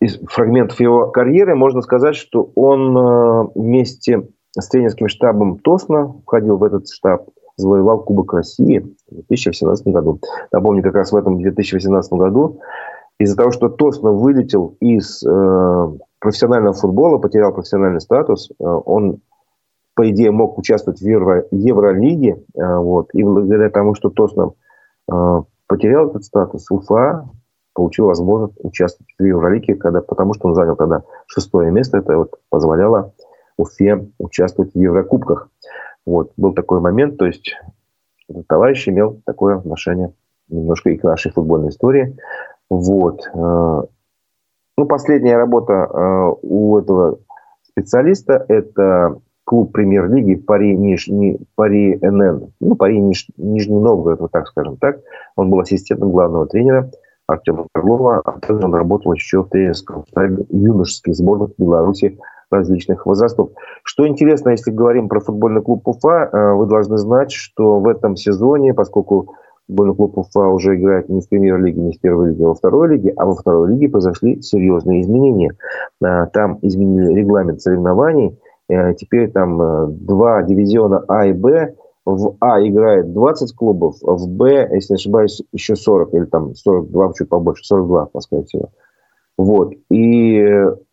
из 0.01 0.19
фрагментов 0.27 0.79
его 0.81 1.11
карьеры 1.11 1.55
можно 1.55 1.81
сказать, 1.81 2.15
что 2.15 2.51
он 2.55 3.51
вместе 3.55 4.29
с 4.53 4.69
тренерским 4.69 5.09
штабом 5.09 5.59
Тосна 5.59 6.15
входил 6.27 6.59
в 6.59 6.65
этот 6.65 6.91
штаб, 6.91 7.29
завоевал 7.57 8.05
Кубок 8.05 8.35
России 8.35 8.81
в 9.09 9.15
2018 9.15 9.87
году. 9.87 10.21
Напомню, 10.53 10.83
как 10.83 10.95
раз 10.95 11.13
в 11.13 11.17
этом 11.17 11.39
2018 11.39 12.13
году 12.13 12.61
из-за 13.19 13.37
того, 13.37 13.51
что 13.53 13.69
Тосна 13.69 14.11
вылетел 14.11 14.77
из 14.81 15.23
профессионального 16.19 16.75
футбола, 16.75 17.19
потерял 17.19 17.53
профессиональный 17.53 18.01
статус, 18.01 18.51
он 18.59 19.21
по 19.95 20.11
идее, 20.11 20.31
мог 20.31 20.59
участвовать 20.59 21.01
в 21.01 21.07
Евро, 21.07 21.47
Евролиге. 21.51 22.43
Э, 22.55 22.79
вот, 22.79 23.11
и 23.15 23.23
благодаря 23.23 23.71
тому, 23.71 23.95
что 23.95 24.11
Тоснам 24.11 24.55
э, 25.11 25.43
потерял 25.67 26.11
этот 26.11 26.25
статус, 26.25 26.71
Уфа 26.71 27.29
получил 27.73 28.07
возможность 28.07 28.59
участвовать 28.63 29.13
в 29.19 29.23
Евролиге, 29.23 29.75
когда, 29.75 30.01
потому 30.01 30.35
что 30.35 30.49
он 30.49 30.55
занял 30.55 30.77
тогда 30.77 31.03
шестое 31.27 31.71
место. 31.71 31.99
Это 31.99 32.17
вот 32.17 32.35
позволяло 32.51 33.13
Уфе 33.57 34.09
участвовать 34.19 34.75
в 34.75 34.79
Еврокубках. 34.79 35.49
Вот, 36.07 36.33
был 36.37 36.53
такой 36.53 36.81
момент, 36.81 37.17
то 37.17 37.25
есть 37.25 37.57
товарищ 38.47 38.89
имел 38.89 39.21
такое 39.25 39.57
отношение 39.57 40.13
немножко 40.49 40.91
и 40.91 40.99
к 40.99 41.05
нашей 41.05 41.33
футбольной 41.33 41.71
истории. 41.71 42.17
Вот. 42.79 43.29
Э, 43.35 43.83
ну, 44.77 44.87
последняя 44.87 45.37
работа 45.37 45.89
у 46.43 46.79
этого 46.79 47.19
специалиста– 47.63 48.45
это 48.49 49.21
клуб 49.45 49.73
премьер-лиги 49.73 50.35
Пари, 50.37 50.77
Ниж, 50.77 51.09
не, 51.09 51.39
Пари 51.55 51.99
НН, 52.01 52.53
ну, 52.61 52.75
Пари 52.77 52.99
Ниж, 52.99 53.29
Нижний 53.37 53.79
Новгород, 53.79 54.21
вот 54.21 54.33
так 54.33 54.49
скажем 54.49 54.77
так. 54.79 55.01
Он 55.37 55.51
был 55.51 55.61
ассистентом 55.61 56.11
главного 56.11 56.47
тренера 56.47 56.91
Артема 57.27 57.67
Орлова, 57.75 58.23
а 58.25 58.33
также 58.41 58.65
он 58.65 58.75
работал 58.75 59.13
еще 59.13 59.43
в 59.43 59.49
тренерском 59.49 60.05
штабе 60.09 60.45
юношеских 60.51 61.15
сборных 61.15 61.51
Беларуси 61.59 62.19
различных 62.51 63.07
возрастов. 63.07 63.51
Что 63.83 64.07
интересно, 64.07 64.51
если 64.51 64.71
говорим 64.71 65.09
про 65.09 65.21
футбольный 65.21 65.63
клуб 65.63 65.87
Уфа, 65.87 66.29
э, 66.31 66.53
вы 66.55 66.67
должны 66.67 66.97
знать, 66.99 67.33
что 67.33 67.81
в 67.81 67.89
этом 67.89 68.17
сезоне, 68.17 68.75
поскольку 68.75 69.35
футбольный 69.67 69.95
клуб 69.95 70.19
Уфа 70.19 70.49
уже 70.49 70.77
играет 70.77 71.09
не 71.09 71.21
в 71.21 71.29
премьер-лиге, 71.29 71.81
не 71.81 71.93
в 71.93 72.01
первой 72.01 72.31
лиге, 72.31 72.45
а 72.45 72.49
во 72.49 72.55
второй 72.55 72.89
лиге, 72.89 73.13
а 73.17 73.27
во 73.27 73.35
второй 73.35 73.71
лиге 73.71 73.89
произошли 73.89 74.43
серьезные 74.43 75.03
изменения. 75.03 75.53
Э, 76.05 76.27
там 76.33 76.59
изменили 76.63 77.15
регламент 77.15 77.61
соревнований, 77.61 78.39
Э, 78.69 78.95
теперь 78.95 79.31
там 79.31 79.61
э, 79.61 79.87
два 79.89 80.43
дивизиона 80.43 81.05
А 81.09 81.27
и 81.27 81.33
Б. 81.33 81.75
В 82.07 82.37
А 82.41 82.61
играет 82.61 83.15
20 83.15 83.57
клубов, 83.57 83.97
а 84.05 84.13
в 84.13 84.29
Б, 84.29 84.69
если 84.73 84.93
не 84.93 84.97
ошибаюсь, 84.97 85.43
еще 85.53 85.75
40, 85.75 86.13
или 86.13 86.25
там 86.27 86.55
42, 86.55 87.13
чуть 87.15 87.31
побольше, 87.31 87.65
42, 87.65 88.11
скорее 88.21 88.45
всего. 88.45 88.69
Вот. 89.39 89.73
И 89.91 90.45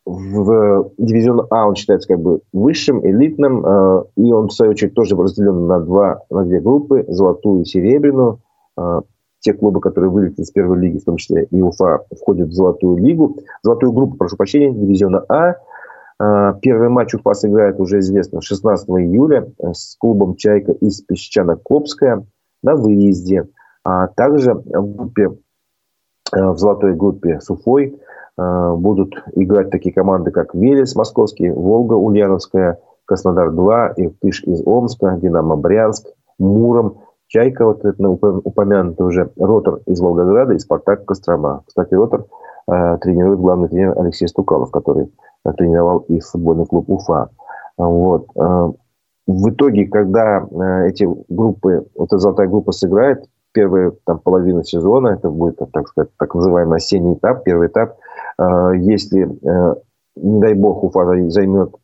в 0.05 0.91
дивизион 0.97 1.47
А 1.49 1.67
он 1.67 1.75
считается 1.75 2.07
как 2.07 2.21
бы 2.21 2.39
высшим, 2.53 3.05
элитным, 3.05 3.65
э, 3.65 4.03
и 4.15 4.31
он, 4.31 4.47
в 4.47 4.53
свою 4.53 4.71
очередь, 4.71 4.93
тоже 4.93 5.17
разделен 5.17 5.67
на, 5.67 5.81
два, 5.81 6.21
на 6.29 6.45
две 6.45 6.62
группы, 6.62 7.03
золотую 7.10 7.63
и 7.63 7.65
серебряную. 7.65 8.39
Те 9.39 9.54
клубы, 9.54 9.82
которые 9.82 10.12
вылетели 10.12 10.44
с 10.44 10.52
первой 10.52 10.78
лиги, 10.78 11.00
в 11.00 11.04
том 11.04 11.17
числе 11.17 11.46
и 11.46 11.62
Уфа, 11.62 12.02
входят 12.15 12.50
в 12.50 12.54
золотую 12.54 12.98
лигу. 12.98 13.38
Золотую 13.63 13.91
группу, 13.91 14.15
прошу 14.15 14.38
прощения, 14.38 14.72
дивизиона 14.72 15.26
А– 15.30 15.56
а, 16.24 16.54
первый 16.54 16.89
матч 16.89 17.15
Уфа 17.15 17.34
сыграет 17.34 17.80
уже 17.80 17.98
известно 18.00 18.41
16 18.41 18.88
июля 18.89 19.48
э, 19.58 19.74
с 19.74 19.96
клубом 19.98 20.36
«Чайка» 20.36 20.72
из 20.72 21.04
Песчано-Клопская 21.04 22.24
на 22.62 22.76
выезде. 22.76 23.48
А 23.84 24.06
также 24.08 24.54
в, 24.54 24.96
группе, 24.96 25.32
э, 26.32 26.46
в 26.46 26.60
золотой 26.60 26.94
группе 26.94 27.39
с 27.41 27.50
Уфой 27.50 28.00
э, 28.38 28.74
будут 28.76 29.15
играть 29.34 29.72
такие 29.72 29.96
команды, 29.96 30.30
как 30.30 30.54
Велес 30.54 30.96
Московский, 30.96 31.50
Волга 31.50 31.96
Ульяновская, 31.96 32.78
Краснодар-2, 33.06 33.94
Иртыш 33.98 34.44
из 34.44 34.62
Омска, 34.63 35.17
Динамо 35.20 35.56
Брянск, 35.56 36.06
Муром, 36.38 37.00
Чайка, 37.32 37.65
вот 37.65 37.86
это 37.86 38.10
упомянутый 38.10 39.08
уже, 39.08 39.32
Ротор 39.38 39.80
из 39.86 40.02
Волгограда 40.02 40.54
и 40.54 40.60
Спартак 40.60 41.06
Кострома. 41.06 41.63
Кстати, 41.65 41.94
Ротор 41.94 42.26
э, 42.70 42.98
тренирует 43.00 43.39
главный 43.39 43.70
тренер 43.70 43.98
Алексей 43.98 44.28
Стукалов, 44.28 44.70
который 44.70 45.10
тренировал 45.58 46.00
и 46.10 46.20
футбольный 46.20 46.65
клуб 46.65 46.89
Уфа. 46.89 47.30
Вот. 47.78 48.28
Э, 48.36 48.72
в 49.28 49.50
итоге, 49.50 49.88
когда 49.88 50.39
э, 50.46 50.89
эти 50.89 51.08
группы, 51.30 51.88
вот 51.96 52.08
эта 52.08 52.17
золотая 52.17 52.50
группа 52.50 52.74
сыграет, 52.74 53.24
первая 53.54 53.94
там, 54.06 54.20
половина 54.20 54.65
сезона, 54.65 55.10
это 55.10 55.30
будет, 55.30 55.58
так 55.72 55.88
сказать, 55.88 56.10
так 56.17 56.36
называемый 56.36 56.78
осенний 56.78 57.13
этап, 57.13 57.46
первый 57.46 57.67
этап, 57.70 57.96
э, 58.39 58.74
если, 58.76 59.30
не 60.17 60.41
дай 60.41 60.54
бог, 60.54 60.84
Уфа 60.84 61.06
займет 61.30 61.76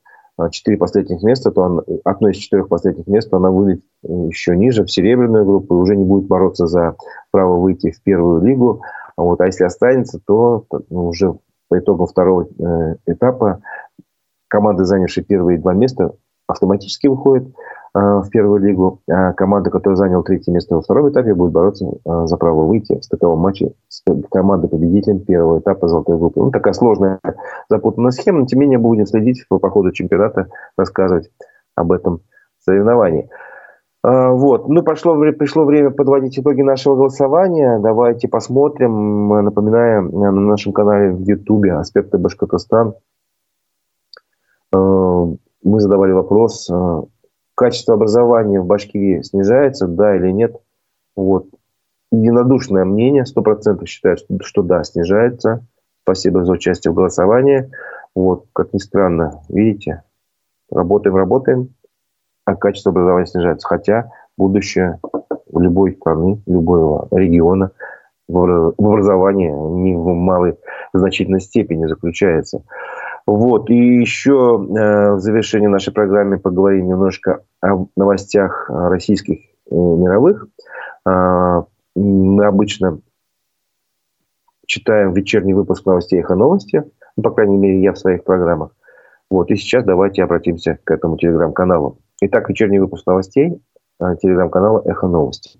четыре 0.51 0.77
последних 0.77 1.23
места, 1.23 1.51
то 1.51 1.61
он, 1.61 1.83
одно 2.03 2.29
из 2.29 2.37
четырех 2.37 2.67
последних 2.67 3.07
мест, 3.07 3.33
она 3.33 3.49
вылетит 3.49 3.85
еще 4.03 4.55
ниже, 4.55 4.83
в 4.83 4.91
серебряную 4.91 5.45
группу, 5.45 5.75
и 5.75 5.81
уже 5.81 5.95
не 5.95 6.03
будет 6.03 6.27
бороться 6.27 6.67
за 6.67 6.95
право 7.31 7.57
выйти 7.57 7.91
в 7.91 8.01
первую 8.03 8.41
лигу. 8.41 8.81
Вот. 9.15 9.41
А 9.41 9.45
если 9.45 9.63
останется, 9.63 10.19
то 10.25 10.65
ну, 10.89 11.07
уже 11.07 11.33
по 11.69 11.79
итогам 11.79 12.07
второго 12.07 12.47
э, 12.47 12.95
этапа 13.07 13.61
команды, 14.47 14.85
занявшие 14.85 15.25
первые 15.25 15.59
два 15.59 15.73
места, 15.73 16.13
автоматически 16.47 17.07
выходят 17.07 17.47
э, 17.47 17.51
в 17.99 18.29
первую 18.29 18.59
лигу. 18.59 18.99
А 19.09 19.33
команда, 19.33 19.69
которая 19.69 19.95
заняла 19.95 20.23
третье 20.23 20.51
место 20.51 20.75
во 20.75 20.81
втором 20.81 21.09
этапе, 21.09 21.33
будет 21.33 21.51
бороться 21.51 21.85
э, 21.85 22.25
за 22.25 22.37
право 22.37 22.63
выйти 22.65 22.99
в 22.99 23.03
стыковом 23.03 23.39
матче 23.39 23.73
с 23.87 24.03
командой 24.29 24.69
победителем 24.69 25.21
первого 25.21 25.59
этапа 25.59 25.87
золотой 25.87 26.17
группы. 26.17 26.39
Ну, 26.39 26.51
такая 26.51 26.73
сложная, 26.73 27.19
запутанная 27.69 28.11
схема, 28.11 28.39
но 28.39 28.45
тем 28.45 28.59
не 28.59 28.65
менее 28.65 28.79
будем 28.79 29.05
следить 29.05 29.45
по 29.47 29.69
ходу 29.69 29.91
чемпионата, 29.91 30.47
рассказывать 30.77 31.31
об 31.75 31.91
этом 31.91 32.21
соревновании. 32.59 33.29
Вот. 34.03 34.69
Ну, 34.69 34.83
прошло, 34.83 35.15
пришло 35.33 35.65
время 35.65 35.89
подводить 35.89 36.37
итоги 36.37 36.61
нашего 36.61 36.95
голосования. 36.95 37.79
Давайте 37.79 38.27
посмотрим. 38.27 39.27
Напоминаю, 39.43 40.03
на 40.11 40.31
нашем 40.31 40.71
канале 40.71 41.11
в 41.11 41.21
Ютубе 41.21 41.73
«Аспекты 41.73 42.17
Башкортостан» 42.17 42.93
мы 44.71 45.79
задавали 45.79 46.11
вопрос, 46.11 46.69
качество 47.57 47.95
образования 47.95 48.61
в 48.61 48.67
Башкирии 48.67 49.23
снижается, 49.23 49.87
да 49.87 50.15
или 50.15 50.29
нет. 50.29 50.55
Вот. 51.15 51.47
Единодушное 52.11 52.85
мнение, 52.85 53.23
100% 53.23 53.83
считают, 53.85 54.19
что 54.41 54.61
да, 54.61 54.83
снижается. 54.83 55.65
Спасибо 56.03 56.45
за 56.45 56.53
участие 56.53 56.91
в 56.91 56.95
голосовании. 56.95 57.69
Вот, 58.15 58.45
как 58.53 58.73
ни 58.73 58.77
странно, 58.77 59.41
видите, 59.49 60.03
работаем, 60.71 61.15
работаем, 61.15 61.73
а 62.45 62.55
качество 62.55 62.91
образования 62.91 63.25
снижается. 63.25 63.67
Хотя 63.67 64.11
будущее 64.37 64.99
в 65.51 65.59
любой 65.59 65.93
страны, 65.93 66.41
любого 66.45 67.07
региона 67.11 67.71
в 68.27 68.73
образовании 68.77 69.49
не 69.49 69.95
в 69.95 70.13
малой 70.13 70.57
значительной 70.93 71.41
степени 71.41 71.87
заключается. 71.87 72.61
Вот. 73.25 73.69
И 73.69 73.99
еще 73.99 74.57
э, 74.57 75.13
в 75.13 75.19
завершении 75.19 75.67
нашей 75.67 75.93
программы 75.93 76.39
поговорим 76.39 76.87
немножко 76.87 77.43
о 77.61 77.87
новостях 77.95 78.69
российских 78.69 79.39
и 79.69 79.75
мировых. 79.75 80.47
Э, 81.07 81.63
мы 81.95 82.45
обычно 82.45 82.99
читаем 84.65 85.13
вечерний 85.13 85.53
выпуск 85.53 85.85
новостей 85.85 86.19
«Эхо 86.19 86.35
новости», 86.35 86.83
ну, 87.15 87.23
по 87.23 87.31
крайней 87.31 87.57
мере, 87.57 87.81
я 87.81 87.93
в 87.93 87.97
своих 87.97 88.23
программах. 88.23 88.71
Вот, 89.29 89.49
и 89.49 89.55
сейчас 89.55 89.83
давайте 89.83 90.23
обратимся 90.23 90.77
к 90.83 90.91
этому 90.91 91.17
телеграм-каналу. 91.17 91.99
Итак, 92.21 92.49
вечерний 92.49 92.79
выпуск 92.79 93.05
новостей 93.07 93.61
телеграм-канала 93.99 94.81
«Эхо 94.85 95.07
новости». 95.07 95.59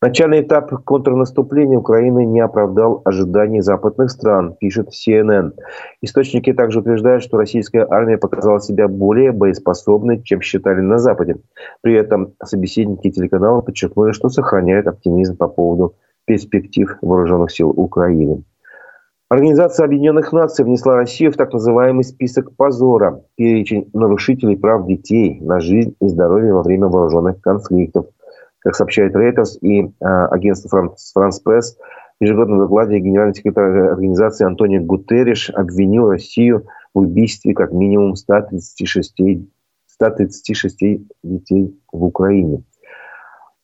Начальный 0.00 0.42
этап 0.42 0.70
контрнаступления 0.84 1.76
Украины 1.76 2.24
не 2.24 2.38
оправдал 2.38 3.02
ожиданий 3.04 3.60
западных 3.60 4.12
стран, 4.12 4.54
пишет 4.54 4.90
CNN. 4.90 5.54
Источники 6.02 6.52
также 6.52 6.78
утверждают, 6.78 7.24
что 7.24 7.36
российская 7.36 7.84
армия 7.84 8.16
показала 8.16 8.60
себя 8.60 8.86
более 8.86 9.32
боеспособной, 9.32 10.22
чем 10.22 10.40
считали 10.40 10.80
на 10.82 10.98
Западе. 10.98 11.38
При 11.80 11.94
этом 11.94 12.34
собеседники 12.44 13.10
телеканала 13.10 13.60
подчеркнули, 13.60 14.12
что 14.12 14.28
сохраняют 14.28 14.86
оптимизм 14.86 15.36
по 15.36 15.48
поводу 15.48 15.96
перспектив 16.26 16.96
вооруженных 17.02 17.50
сил 17.50 17.70
Украины. 17.70 18.44
Организация 19.28 19.84
Объединенных 19.84 20.32
Наций 20.32 20.64
внесла 20.64 20.94
Россию 20.94 21.32
в 21.32 21.36
так 21.36 21.52
называемый 21.52 22.04
список 22.04 22.54
позора, 22.54 23.24
перечень 23.34 23.90
нарушителей 23.92 24.56
прав 24.56 24.86
детей 24.86 25.40
на 25.40 25.58
жизнь 25.58 25.96
и 26.00 26.06
здоровье 26.06 26.54
во 26.54 26.62
время 26.62 26.86
вооруженных 26.86 27.40
конфликтов– 27.40 28.06
как 28.60 28.74
сообщает 28.74 29.14
Reuters 29.14 29.58
и 29.60 29.82
э, 29.82 29.88
агентство 30.00 30.96
France 31.16 31.40
Press, 31.46 31.76
в 32.20 32.24
ежегодном 32.24 32.58
докладе 32.58 32.98
генеральный 32.98 33.34
секретарь 33.34 33.78
организации 33.90 34.44
Антонио 34.44 34.82
Гутерриш 34.82 35.50
обвинил 35.50 36.10
Россию 36.10 36.66
в 36.92 37.00
убийстве 37.00 37.54
как 37.54 37.72
минимум 37.72 38.16
136, 38.16 39.14
136 39.86 40.78
детей 41.22 41.80
в 41.92 42.04
Украине. 42.04 42.64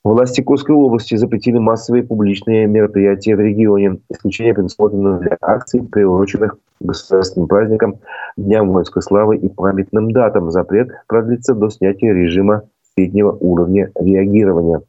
Власти 0.04 0.42
Курской 0.42 0.76
области 0.76 1.14
запретили 1.16 1.56
массовые 1.56 2.04
публичные 2.04 2.66
мероприятия 2.66 3.34
в 3.34 3.40
регионе. 3.40 4.00
Исключение 4.10 4.52
предусмотрено 4.52 5.18
для 5.18 5.38
акций, 5.40 5.82
приуроченных 5.82 6.58
государственным 6.78 7.48
праздникам, 7.48 8.00
Дням 8.36 8.70
воинской 8.70 9.02
славы 9.02 9.38
и 9.38 9.48
памятным 9.48 10.12
датам. 10.12 10.50
Запрет 10.50 10.90
продлится 11.08 11.54
до 11.54 11.70
снятия 11.70 12.12
режима 12.12 12.64
среднего 12.96 13.32
уровня 13.32 13.90
реагирования. 13.96 14.82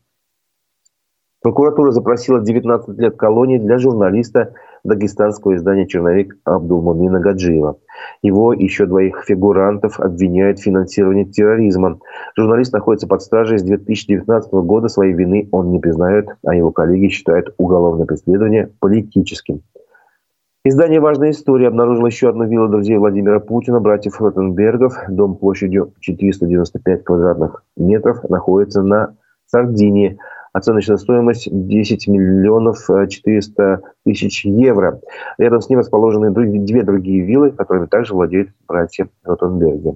Прокуратура 1.41 1.91
запросила 1.91 2.41
19 2.41 2.97
лет 2.97 3.17
колонии 3.17 3.59
для 3.59 3.77
журналиста 3.77 4.53
дагестанского 4.83 5.55
издания 5.55 5.87
«Черновик» 5.87 6.37
Абдулмамина 6.43 7.19
Гаджиева. 7.19 7.77
Его 8.23 8.53
еще 8.53 8.87
двоих 8.87 9.23
фигурантов 9.27 9.99
обвиняют 9.99 10.57
в 10.57 10.63
финансировании 10.63 11.25
терроризма. 11.25 11.99
Журналист 12.35 12.73
находится 12.73 13.07
под 13.07 13.21
стражей 13.21 13.59
с 13.59 13.63
2019 13.63 14.51
года. 14.53 14.87
Своей 14.87 15.13
вины 15.13 15.47
он 15.51 15.71
не 15.71 15.79
признает, 15.79 16.27
а 16.43 16.55
его 16.55 16.71
коллеги 16.71 17.09
считают 17.09 17.53
уголовное 17.57 18.07
преследование 18.07 18.71
политическим. 18.79 19.61
Издание 20.67 20.99
«Важная 20.99 21.29
история» 21.29 21.67
обнаружило 21.67 22.07
еще 22.07 22.27
одну 22.27 22.45
виллу 22.45 22.67
друзей 22.67 22.97
Владимира 22.97 23.39
Путина, 23.39 23.79
братьев 23.79 24.19
Ротенбергов. 24.19 24.97
Дом 25.09 25.35
площадью 25.35 25.93
495 25.99 27.03
квадратных 27.03 27.63
метров 27.77 28.27
находится 28.27 28.81
на 28.81 29.15
Сардинии. 29.45 30.17
Оценочная 30.53 30.97
стоимость 30.97 31.49
10 31.51 32.07
миллионов 32.07 32.79
400 32.87 33.81
тысяч 34.05 34.43
евро. 34.43 35.01
Рядом 35.37 35.61
с 35.61 35.69
ним 35.69 35.77
расположены 35.77 36.31
две 36.31 36.81
другие 36.81 37.23
виллы, 37.23 37.51
которыми 37.51 37.85
также 37.85 38.15
владеют 38.15 38.49
братья 38.67 39.07
Ротенберги. 39.23 39.95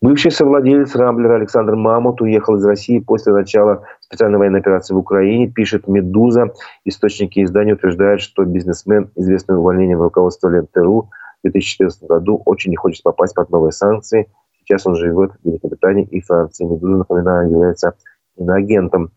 Бывший 0.00 0.30
совладелец 0.30 0.94
Рамблера 0.94 1.36
Александр 1.36 1.74
Мамут 1.74 2.20
уехал 2.20 2.54
из 2.54 2.64
России 2.64 2.98
после 3.00 3.32
начала 3.32 3.84
специальной 4.12 4.38
военной 4.38 4.60
операции 4.60 4.92
в 4.92 4.98
Украине, 4.98 5.48
пишет 5.48 5.88
«Медуза». 5.88 6.52
Источники 6.84 7.42
издания 7.42 7.72
утверждают, 7.72 8.20
что 8.20 8.44
бизнесмен, 8.44 9.10
известный 9.16 9.56
увольнением 9.56 10.02
руководства 10.02 10.48
ЛНТРУ 10.48 11.08
в 11.42 11.42
2014 11.44 12.02
году, 12.02 12.42
очень 12.44 12.70
не 12.70 12.76
хочет 12.76 13.02
попасть 13.02 13.34
под 13.34 13.48
новые 13.48 13.72
санкции. 13.72 14.30
Сейчас 14.58 14.86
он 14.86 14.96
живет 14.96 15.32
в 15.42 15.48
Великобритании 15.48 16.04
и 16.04 16.20
Франции. 16.20 16.64
«Медуза», 16.64 16.98
напоминаю, 16.98 17.50
является 17.50 17.94
иноагентом. 18.36 19.12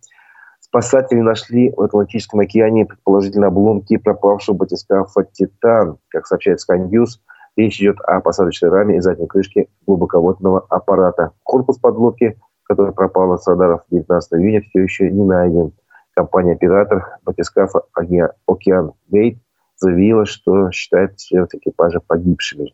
Спасатели 0.61 1.19
нашли 1.19 1.71
в 1.75 1.81
Атлантическом 1.81 2.39
океане 2.39 2.85
предположительно 2.85 3.47
обломки 3.47 3.97
пропавшего 3.97 4.55
батискафа 4.55 5.27
«Титан». 5.29 5.97
Как 6.07 6.25
сообщает 6.25 6.59
Sky 6.59 6.89
News, 6.89 7.19
Речь 7.57 7.79
идет 7.79 8.01
о 8.01 8.19
посадочной 8.19 8.69
раме 8.69 8.97
и 8.97 8.99
задней 8.99 9.27
крышке 9.27 9.69
глубоководного 9.87 10.65
аппарата. 10.69 11.31
Корпус 11.43 11.77
подлодки, 11.77 12.37
который 12.65 12.93
пропал 12.93 13.37
с 13.37 13.47
радаров 13.47 13.81
19 13.89 14.33
июня, 14.33 14.61
все 14.61 14.81
еще 14.81 15.09
не 15.09 15.23
найден. 15.23 15.71
Компания-оператор 16.15 17.17
батискафа 17.23 17.83
«Океан 17.93 18.93
Гейт» 19.07 19.37
заявила, 19.77 20.25
что 20.25 20.71
считает 20.71 21.17
членов 21.17 21.53
экипажа 21.53 21.99
погибшими. 21.99 22.73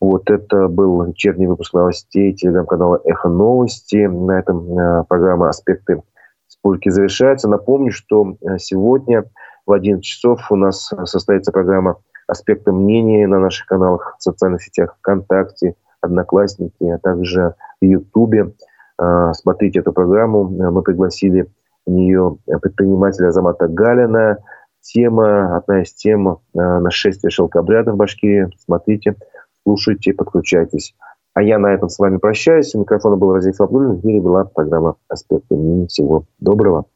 Вот 0.00 0.30
это 0.30 0.68
был 0.68 1.04
вечерний 1.04 1.46
выпуск 1.46 1.74
новостей 1.74 2.32
телеграм-канала 2.34 3.00
«Эхо 3.04 3.28
новости». 3.28 4.06
На 4.06 4.40
этом 4.40 4.78
э, 4.78 5.04
программа 5.04 5.48
«Аспекты 5.48 6.02
спорки» 6.48 6.88
завершается. 6.88 7.48
Напомню, 7.48 7.92
что 7.92 8.36
э, 8.40 8.58
сегодня 8.58 9.24
в 9.64 9.72
11 9.72 10.04
часов 10.04 10.50
у 10.50 10.56
нас 10.56 10.90
состоится 11.04 11.52
программа 11.52 11.98
аспекты 12.26 12.72
мнения 12.72 13.26
на 13.26 13.38
наших 13.38 13.66
каналах 13.66 14.16
в 14.18 14.22
социальных 14.22 14.62
сетях 14.62 14.96
ВКонтакте, 14.98 15.76
Одноклассники, 16.00 16.84
а 16.84 16.98
также 16.98 17.54
в 17.80 17.84
Ютубе. 17.84 18.52
А, 18.98 19.32
смотрите 19.32 19.80
эту 19.80 19.92
программу. 19.92 20.44
Мы 20.44 20.82
пригласили 20.82 21.48
в 21.86 21.90
нее 21.90 22.38
предпринимателя 22.60 23.28
Азамата 23.28 23.68
Галина. 23.68 24.38
Тема, 24.80 25.56
одна 25.56 25.82
из 25.82 25.92
тем 25.94 26.28
а, 26.28 26.38
нашествия 26.80 27.30
шелкобряда 27.30 27.92
в 27.92 27.96
Башкирии. 27.96 28.50
Смотрите, 28.58 29.16
слушайте, 29.64 30.12
подключайтесь. 30.12 30.94
А 31.34 31.42
я 31.42 31.58
на 31.58 31.68
этом 31.68 31.88
с 31.88 31.98
вами 31.98 32.18
прощаюсь. 32.18 32.74
У 32.74 32.80
микрофона 32.80 33.16
был 33.16 33.32
Разиф 33.32 33.60
Абдулин. 33.60 34.00
В 34.00 34.04
мире 34.04 34.20
была 34.20 34.44
программа 34.44 34.96
«Аспекты 35.08 35.56
мнений». 35.56 35.86
Всего 35.86 36.24
доброго. 36.40 36.86